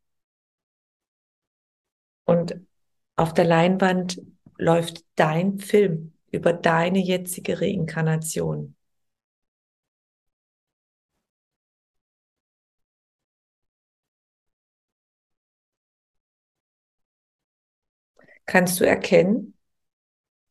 und 2.26 2.60
auf 3.16 3.34
der 3.34 3.44
Leinwand 3.46 4.20
läuft 4.58 5.04
dein 5.16 5.58
Film 5.58 6.12
über 6.30 6.52
deine 6.52 6.98
jetzige 7.00 7.60
Reinkarnation. 7.60 8.76
Kannst 18.46 18.80
du 18.80 18.84
erkennen, 18.86 19.54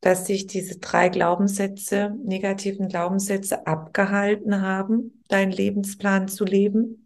dass 0.00 0.26
sich 0.26 0.46
diese 0.46 0.78
drei 0.78 1.08
Glaubenssätze, 1.10 2.14
negativen 2.24 2.88
Glaubenssätze 2.88 3.66
abgehalten 3.66 4.62
haben, 4.62 5.22
deinen 5.28 5.52
Lebensplan 5.52 6.28
zu 6.28 6.44
leben? 6.44 7.05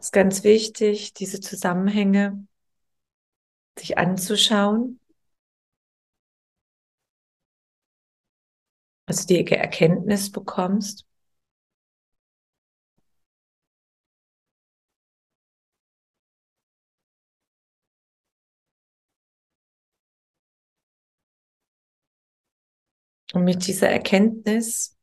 ist 0.00 0.12
ganz 0.12 0.44
wichtig, 0.44 1.14
diese 1.14 1.40
Zusammenhänge 1.40 2.46
sich 3.78 3.98
anzuschauen. 3.98 5.00
Also 9.06 9.26
die 9.26 9.46
Erkenntnis 9.46 10.30
bekommst. 10.32 11.04
Und 23.32 23.44
mit 23.44 23.66
dieser 23.66 23.88
Erkenntnis 23.90 24.96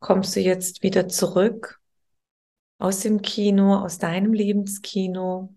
kommst 0.00 0.36
du 0.36 0.40
jetzt 0.40 0.82
wieder 0.82 1.08
zurück 1.08 1.81
aus 2.82 3.00
dem 3.00 3.22
Kino, 3.22 3.76
aus 3.76 3.98
deinem 3.98 4.32
Lebenskino, 4.32 5.54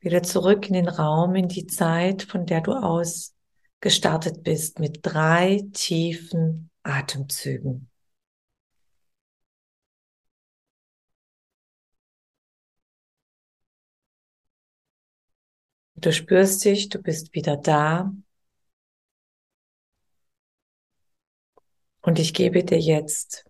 wieder 0.00 0.22
zurück 0.22 0.66
in 0.68 0.74
den 0.74 0.88
Raum, 0.88 1.34
in 1.34 1.48
die 1.48 1.66
Zeit, 1.66 2.22
von 2.22 2.46
der 2.46 2.62
du 2.62 2.72
aus 2.72 3.34
gestartet 3.80 4.42
bist, 4.42 4.78
mit 4.78 5.00
drei 5.02 5.62
tiefen 5.74 6.70
Atemzügen. 6.82 7.90
Du 15.96 16.10
spürst 16.12 16.64
dich, 16.64 16.88
du 16.88 17.00
bist 17.02 17.34
wieder 17.34 17.56
da. 17.56 18.12
Und 22.00 22.18
ich 22.18 22.32
gebe 22.34 22.64
dir 22.64 22.80
jetzt 22.80 23.44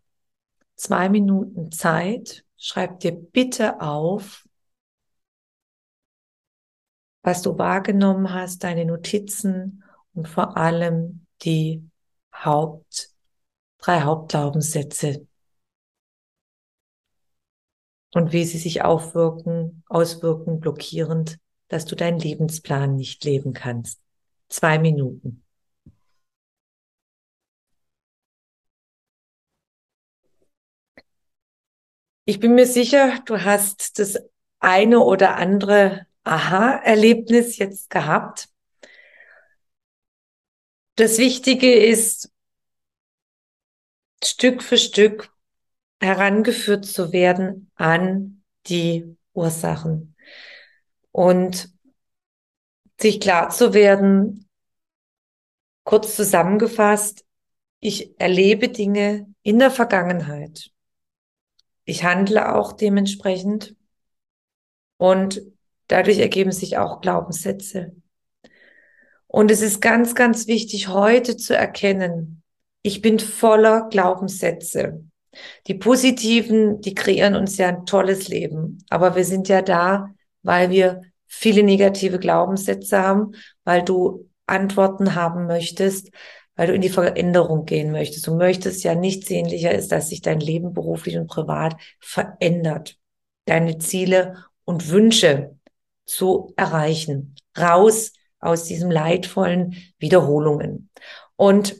zwei 0.83 1.09
Minuten 1.09 1.71
Zeit. 1.71 2.45
Schreib 2.57 3.01
dir 3.01 3.12
bitte 3.12 3.81
auf, 3.81 4.49
was 7.23 7.42
du 7.42 7.59
wahrgenommen 7.59 8.33
hast, 8.33 8.64
deine 8.64 8.85
Notizen 8.85 9.85
und 10.14 10.29
vor 10.29 10.57
allem 10.57 11.27
die 11.42 11.88
Haupt, 12.35 13.11
drei 13.79 14.03
Hauptglaubenssätze 14.03 15.27
und 18.14 18.33
wie 18.33 18.45
sie 18.45 18.59
sich 18.59 18.83
aufwirken, 18.83 19.85
auswirken, 19.88 20.61
blockierend 20.61 21.38
dass 21.73 21.87
du 21.87 21.97
deinen 21.97 22.18
Lebensplan 22.18 22.97
nicht 22.97 23.25
leben 23.25 23.55
kannst. 23.55 23.99
Zwei 24.51 24.79
Minuten. 24.79 25.42
Ich 32.25 32.39
bin 32.39 32.55
mir 32.55 32.67
sicher, 32.67 33.21
du 33.25 33.43
hast 33.43 33.99
das 33.99 34.17
eine 34.61 35.01
oder 35.01 35.37
andere 35.37 36.07
Aha-Erlebnis 36.25 37.59
jetzt 37.59 37.91
gehabt. 37.91 38.49
Das 40.97 41.19
Wichtige 41.19 41.75
ist, 41.75 42.31
Stück 44.23 44.63
für 44.63 44.79
Stück 44.79 45.33
herangeführt 46.01 46.85
zu 46.85 47.13
werden 47.13 47.71
an 47.75 48.45
die 48.67 49.17
Ursachen 49.33 50.15
und 51.11 51.71
sich 53.01 53.21
klar 53.21 53.51
zu 53.51 53.75
werden, 53.75 54.49
kurz 55.85 56.15
zusammengefasst, 56.15 57.25
ich 57.81 58.19
erlebe 58.21 58.69
Dinge 58.69 59.35
in 59.43 59.59
der 59.59 59.73
Vergangenheit. 59.73 60.72
Ich 61.85 62.05
handle 62.05 62.55
auch 62.55 62.73
dementsprechend 62.73 63.75
und 64.99 65.42
dadurch 65.88 66.18
ergeben 66.18 66.53
sich 66.53 66.79
auch 66.79 67.01
Glaubenssätze. 67.01 67.92
Und 69.27 69.51
es 69.51 69.62
ist 69.62 69.81
ganz, 69.81 70.14
ganz 70.14 70.47
wichtig, 70.47 70.88
heute 70.88 71.37
zu 71.37 71.57
erkennen, 71.57 72.42
ich 72.83 73.01
bin 73.01 73.18
voller 73.18 73.88
Glaubenssätze. 73.88 75.05
Die 75.66 75.75
positiven, 75.75 76.81
die 76.81 76.95
kreieren 76.95 77.37
uns 77.37 77.57
ja 77.57 77.68
ein 77.68 77.87
tolles 77.87 78.29
Leben. 78.29 78.85
Aber 78.90 79.16
wir 79.16 79.25
sind 79.25 79.49
ja 79.49 79.62
da, 79.62 80.11
weil 80.42 80.71
wir 80.71 81.01
viele 81.27 81.62
negative 81.62 82.18
Glaubenssätze 82.18 82.99
haben, 82.99 83.33
weil 83.64 83.83
du 83.83 84.29
Antworten 84.47 85.14
haben 85.14 85.47
möchtest, 85.47 86.11
weil 86.57 86.67
du 86.67 86.75
in 86.75 86.81
die 86.81 86.88
Veränderung 86.88 87.65
gehen 87.65 87.93
möchtest. 87.93 88.27
Du 88.27 88.35
möchtest 88.35 88.85
ja 88.85 88.95
nichts 88.95 89.29
sehnlicher 89.29 89.73
ist, 89.73 89.93
dass 89.93 90.09
sich 90.09 90.21
dein 90.21 90.41
Leben 90.41 90.73
beruflich 90.73 91.17
und 91.17 91.29
privat 91.29 91.77
verändert. 92.01 92.99
Deine 93.47 93.79
Ziele 93.79 94.45
und 94.65 94.91
Wünsche 94.91 95.57
zu 96.05 96.53
erreichen. 96.57 97.35
Raus 97.59 98.12
aus 98.38 98.65
diesem 98.65 98.91
leidvollen 98.91 99.77
Wiederholungen. 99.99 100.91
Und 101.37 101.77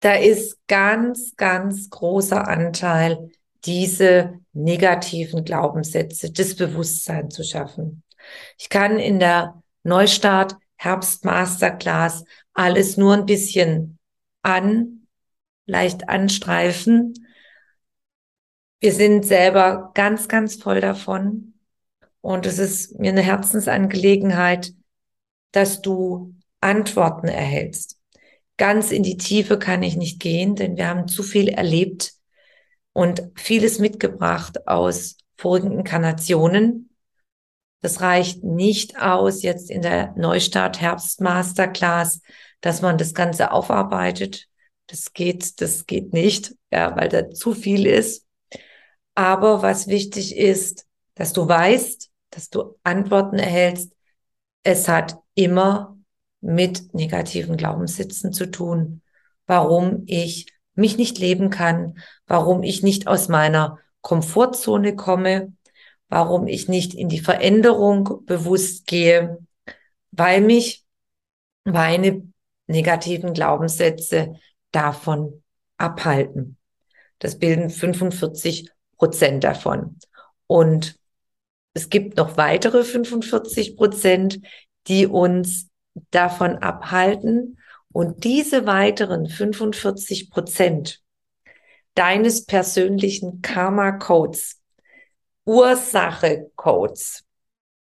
da 0.00 0.14
ist 0.14 0.58
ganz, 0.66 1.34
ganz 1.36 1.88
großer 1.88 2.46
Anteil 2.46 3.30
diese 3.64 4.34
negativen 4.52 5.44
Glaubenssätze, 5.44 6.30
das 6.30 6.54
Bewusstsein 6.54 7.30
zu 7.30 7.42
schaffen. 7.42 8.02
Ich 8.58 8.68
kann 8.68 8.98
in 8.98 9.18
der 9.18 9.62
Neustart 9.82 10.56
Herbst 10.76 11.24
Masterclass 11.24 12.24
alles 12.54 12.96
nur 12.96 13.14
ein 13.14 13.26
bisschen 13.26 13.98
an, 14.42 15.06
leicht 15.66 16.08
anstreifen. 16.08 17.14
Wir 18.80 18.92
sind 18.92 19.24
selber 19.24 19.90
ganz, 19.94 20.28
ganz 20.28 20.56
voll 20.56 20.80
davon. 20.80 21.54
Und 22.20 22.46
es 22.46 22.58
ist 22.58 22.98
mir 22.98 23.10
eine 23.10 23.22
Herzensangelegenheit, 23.22 24.72
dass 25.52 25.82
du 25.82 26.34
Antworten 26.60 27.28
erhältst. 27.28 27.98
Ganz 28.56 28.92
in 28.92 29.02
die 29.02 29.16
Tiefe 29.16 29.58
kann 29.58 29.82
ich 29.82 29.96
nicht 29.96 30.20
gehen, 30.20 30.54
denn 30.54 30.76
wir 30.76 30.88
haben 30.88 31.08
zu 31.08 31.22
viel 31.22 31.48
erlebt 31.48 32.14
und 32.92 33.22
vieles 33.34 33.78
mitgebracht 33.78 34.66
aus 34.68 35.18
vorigen 35.36 35.72
Inkarnationen. 35.72 36.93
Das 37.84 38.00
reicht 38.00 38.42
nicht 38.42 38.98
aus 38.98 39.42
jetzt 39.42 39.70
in 39.70 39.82
der 39.82 40.14
Neustart 40.16 40.80
Herbst 40.80 41.20
Masterclass, 41.20 42.22
dass 42.62 42.80
man 42.80 42.96
das 42.96 43.12
Ganze 43.12 43.52
aufarbeitet. 43.52 44.46
Das 44.86 45.12
geht, 45.12 45.60
das 45.60 45.84
geht 45.84 46.14
nicht, 46.14 46.54
ja, 46.72 46.96
weil 46.96 47.10
da 47.10 47.28
zu 47.28 47.52
viel 47.52 47.84
ist. 47.84 48.26
Aber 49.14 49.60
was 49.60 49.86
wichtig 49.86 50.34
ist, 50.34 50.86
dass 51.14 51.34
du 51.34 51.46
weißt, 51.46 52.08
dass 52.30 52.48
du 52.48 52.74
Antworten 52.84 53.38
erhältst. 53.38 53.92
Es 54.62 54.88
hat 54.88 55.18
immer 55.34 55.98
mit 56.40 56.94
negativen 56.94 57.58
Glaubenssätzen 57.58 58.32
zu 58.32 58.50
tun, 58.50 59.02
warum 59.46 60.04
ich 60.06 60.46
mich 60.74 60.96
nicht 60.96 61.18
leben 61.18 61.50
kann, 61.50 61.98
warum 62.26 62.62
ich 62.62 62.82
nicht 62.82 63.08
aus 63.08 63.28
meiner 63.28 63.78
Komfortzone 64.00 64.96
komme, 64.96 65.52
warum 66.08 66.46
ich 66.46 66.68
nicht 66.68 66.94
in 66.94 67.08
die 67.08 67.20
Veränderung 67.20 68.24
bewusst 68.24 68.86
gehe, 68.86 69.38
weil 70.10 70.40
mich 70.40 70.84
meine 71.64 72.22
negativen 72.66 73.32
Glaubenssätze 73.32 74.34
davon 74.70 75.42
abhalten. 75.76 76.56
Das 77.18 77.38
bilden 77.38 77.70
45 77.70 78.70
Prozent 78.96 79.44
davon. 79.44 79.98
Und 80.46 80.96
es 81.72 81.88
gibt 81.88 82.16
noch 82.16 82.36
weitere 82.36 82.84
45 82.84 83.76
Prozent, 83.76 84.40
die 84.86 85.06
uns 85.06 85.68
davon 86.10 86.58
abhalten, 86.58 87.58
und 87.94 88.24
diese 88.24 88.66
weiteren 88.66 89.28
45 89.28 90.28
Prozent 90.28 91.00
deines 91.94 92.44
persönlichen 92.44 93.40
Karma-Codes, 93.40 94.60
Ursache-Codes 95.44 97.24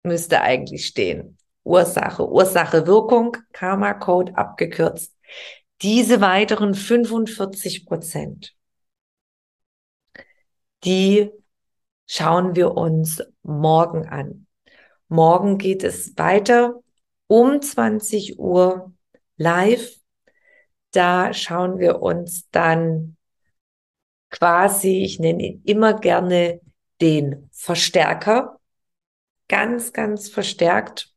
müsste 0.04 0.42
eigentlich 0.42 0.86
stehen. 0.86 1.38
Ursache, 1.64 2.28
Ursache, 2.28 2.88
Wirkung, 2.88 3.38
Karma-Code 3.54 4.36
abgekürzt. 4.36 5.16
Diese 5.82 6.22
weiteren 6.22 6.76
45 6.76 7.86
Prozent, 7.86 8.54
die 10.84 11.32
schauen 12.06 12.56
wir 12.56 12.76
uns 12.76 13.24
morgen 13.44 14.08
an. 14.08 14.48
Morgen 15.08 15.58
geht 15.58 15.84
es 15.84 16.18
weiter 16.18 16.82
um 17.28 17.62
20 17.62 18.40
Uhr 18.40 18.94
live 19.38 20.04
da 20.94 21.34
schauen 21.34 21.80
wir 21.80 22.02
uns 22.02 22.50
dann 22.52 23.18
quasi, 24.30 25.04
ich 25.04 25.20
nenne 25.20 25.44
ihn 25.44 25.62
immer 25.66 26.00
gerne 26.00 26.62
den 27.04 27.50
Verstärker, 27.52 28.62
ganz, 29.50 29.92
ganz 29.92 30.30
verstärkt, 30.30 31.14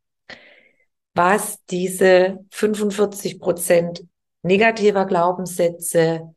was 1.15 1.65
diese 1.67 2.45
45 2.51 3.39
Prozent 3.39 4.05
negativer 4.43 5.07
Glaubenssätze 5.07 6.35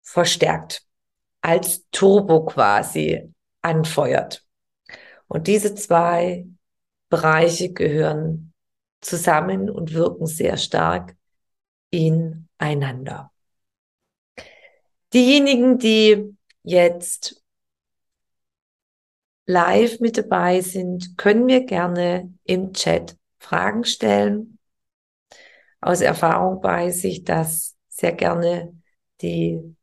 verstärkt, 0.00 0.86
als 1.40 1.84
Turbo 1.90 2.44
quasi 2.44 3.34
anfeuert. 3.62 4.46
Und 5.26 5.48
diese 5.48 5.74
zwei 5.74 6.46
Bereiche 7.08 7.72
gehören 7.72 8.52
zusammen 9.00 9.70
und 9.70 9.92
wirken 9.92 10.26
sehr 10.26 10.56
stark 10.56 11.16
ineinander. 11.90 13.32
Diejenigen, 15.12 15.78
die 15.78 16.36
jetzt 16.62 17.43
live 19.46 20.00
mit 20.00 20.16
dabei 20.16 20.60
sind, 20.60 21.16
können 21.16 21.44
mir 21.44 21.64
gerne 21.64 22.32
im 22.44 22.72
Chat 22.72 23.16
Fragen 23.38 23.84
stellen. 23.84 24.58
Aus 25.80 26.00
Erfahrung 26.00 26.62
weiß 26.62 27.04
ich, 27.04 27.24
dass 27.24 27.76
sehr 27.88 28.12
gerne 28.12 28.74
die 29.20 29.76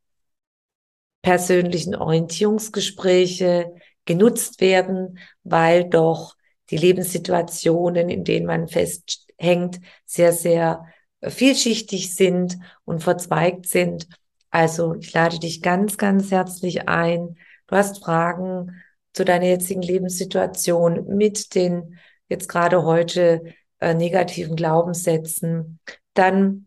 persönlichen 1.22 1.94
Orientierungsgespräche 1.94 3.72
genutzt 4.04 4.60
werden, 4.60 5.18
weil 5.44 5.88
doch 5.88 6.34
die 6.70 6.76
Lebenssituationen, 6.76 8.08
in 8.08 8.24
denen 8.24 8.46
man 8.46 8.66
festhängt, 8.66 9.80
sehr, 10.04 10.32
sehr 10.32 10.84
vielschichtig 11.22 12.14
sind 12.14 12.58
und 12.84 13.02
verzweigt 13.02 13.66
sind. 13.66 14.08
Also 14.50 14.94
ich 14.94 15.12
lade 15.12 15.38
dich 15.38 15.62
ganz, 15.62 15.96
ganz 15.96 16.30
herzlich 16.30 16.88
ein. 16.88 17.36
Du 17.68 17.76
hast 17.76 18.02
Fragen 18.02 18.82
zu 19.12 19.24
deiner 19.24 19.46
jetzigen 19.46 19.82
Lebenssituation 19.82 21.06
mit 21.06 21.54
den 21.54 21.98
jetzt 22.28 22.48
gerade 22.48 22.82
heute 22.84 23.42
äh, 23.78 23.94
negativen 23.94 24.56
Glaubenssätzen. 24.56 25.80
Dann 26.14 26.66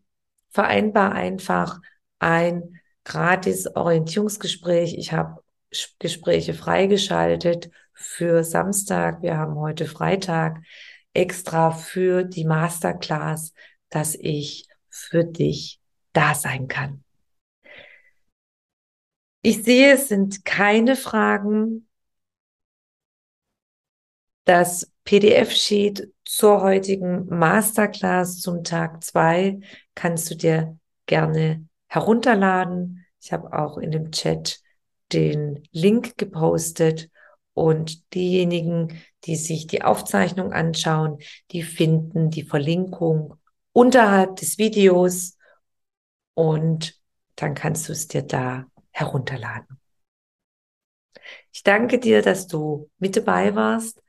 vereinbar 0.49 1.13
einfach 1.13 1.79
ein 2.19 2.79
gratis 3.03 3.67
Orientierungsgespräch. 3.75 4.97
Ich 4.97 5.11
habe 5.11 5.41
Gespräche 5.99 6.53
freigeschaltet 6.53 7.69
für 7.93 8.43
Samstag. 8.43 9.21
Wir 9.21 9.37
haben 9.37 9.55
heute 9.55 9.85
Freitag 9.85 10.61
extra 11.13 11.71
für 11.71 12.23
die 12.23 12.45
Masterclass, 12.45 13.53
dass 13.89 14.15
ich 14.15 14.67
für 14.89 15.23
dich 15.23 15.79
da 16.13 16.35
sein 16.35 16.67
kann. 16.67 17.03
Ich 19.41 19.63
sehe, 19.63 19.93
es 19.93 20.07
sind 20.07 20.43
keine 20.43 20.95
Fragen. 20.95 21.87
Das 24.45 24.91
PDF-Sheet 25.05 26.13
zur 26.23 26.61
heutigen 26.61 27.25
Masterclass 27.27 28.39
zum 28.39 28.63
Tag 28.63 29.03
zwei 29.03 29.59
kannst 29.95 30.29
du 30.29 30.35
dir 30.35 30.77
gerne 31.07 31.67
herunterladen. 31.87 33.05
Ich 33.19 33.33
habe 33.33 33.57
auch 33.57 33.79
in 33.79 33.89
dem 33.89 34.11
Chat 34.11 34.59
den 35.13 35.67
Link 35.71 36.17
gepostet 36.17 37.09
und 37.53 38.13
diejenigen, 38.13 39.01
die 39.23 39.35
sich 39.35 39.65
die 39.65 39.81
Aufzeichnung 39.81 40.53
anschauen, 40.53 41.17
die 41.49 41.63
finden 41.63 42.29
die 42.29 42.43
Verlinkung 42.43 43.35
unterhalb 43.71 44.35
des 44.35 44.59
Videos 44.59 45.39
und 46.35 47.01
dann 47.35 47.55
kannst 47.55 47.89
du 47.89 47.93
es 47.93 48.07
dir 48.07 48.21
da 48.21 48.65
herunterladen. 48.91 49.79
Ich 51.51 51.63
danke 51.63 51.97
dir, 51.97 52.21
dass 52.21 52.45
du 52.45 52.91
mit 52.99 53.17
dabei 53.17 53.55
warst 53.55 54.05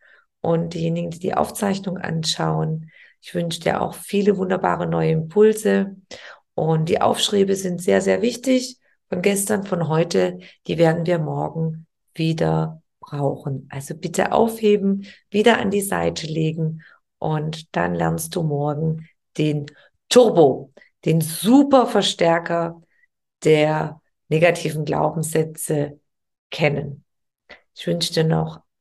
und 0.46 0.74
diejenigen, 0.74 1.10
die 1.10 1.18
die 1.18 1.34
Aufzeichnung 1.34 1.98
anschauen. 1.98 2.92
Ich 3.20 3.34
wünsche 3.34 3.58
dir 3.58 3.82
auch 3.82 3.94
viele 3.94 4.36
wunderbare 4.36 4.86
neue 4.86 5.10
Impulse 5.10 5.96
und 6.54 6.88
die 6.88 7.00
Aufschriebe 7.00 7.56
sind 7.56 7.82
sehr, 7.82 8.00
sehr 8.00 8.22
wichtig. 8.22 8.78
Von 9.08 9.22
gestern, 9.22 9.64
von 9.64 9.88
heute, 9.88 10.38
die 10.68 10.78
werden 10.78 11.04
wir 11.04 11.18
morgen 11.18 11.88
wieder 12.14 12.80
brauchen. 13.00 13.68
Also 13.72 13.96
bitte 13.96 14.30
aufheben, 14.30 15.06
wieder 15.30 15.58
an 15.58 15.72
die 15.72 15.80
Seite 15.80 16.28
legen 16.28 16.82
und 17.18 17.74
dann 17.74 17.96
lernst 17.96 18.36
du 18.36 18.44
morgen 18.44 19.08
den 19.38 19.66
Turbo, 20.08 20.72
den 21.04 21.22
Superverstärker 21.22 22.80
der 23.42 24.00
negativen 24.28 24.84
Glaubenssätze 24.84 25.98
kennen. 26.50 27.04
Ich 27.74 27.84
wünsche 27.88 28.12
dir 28.12 28.24
noch 28.24 28.60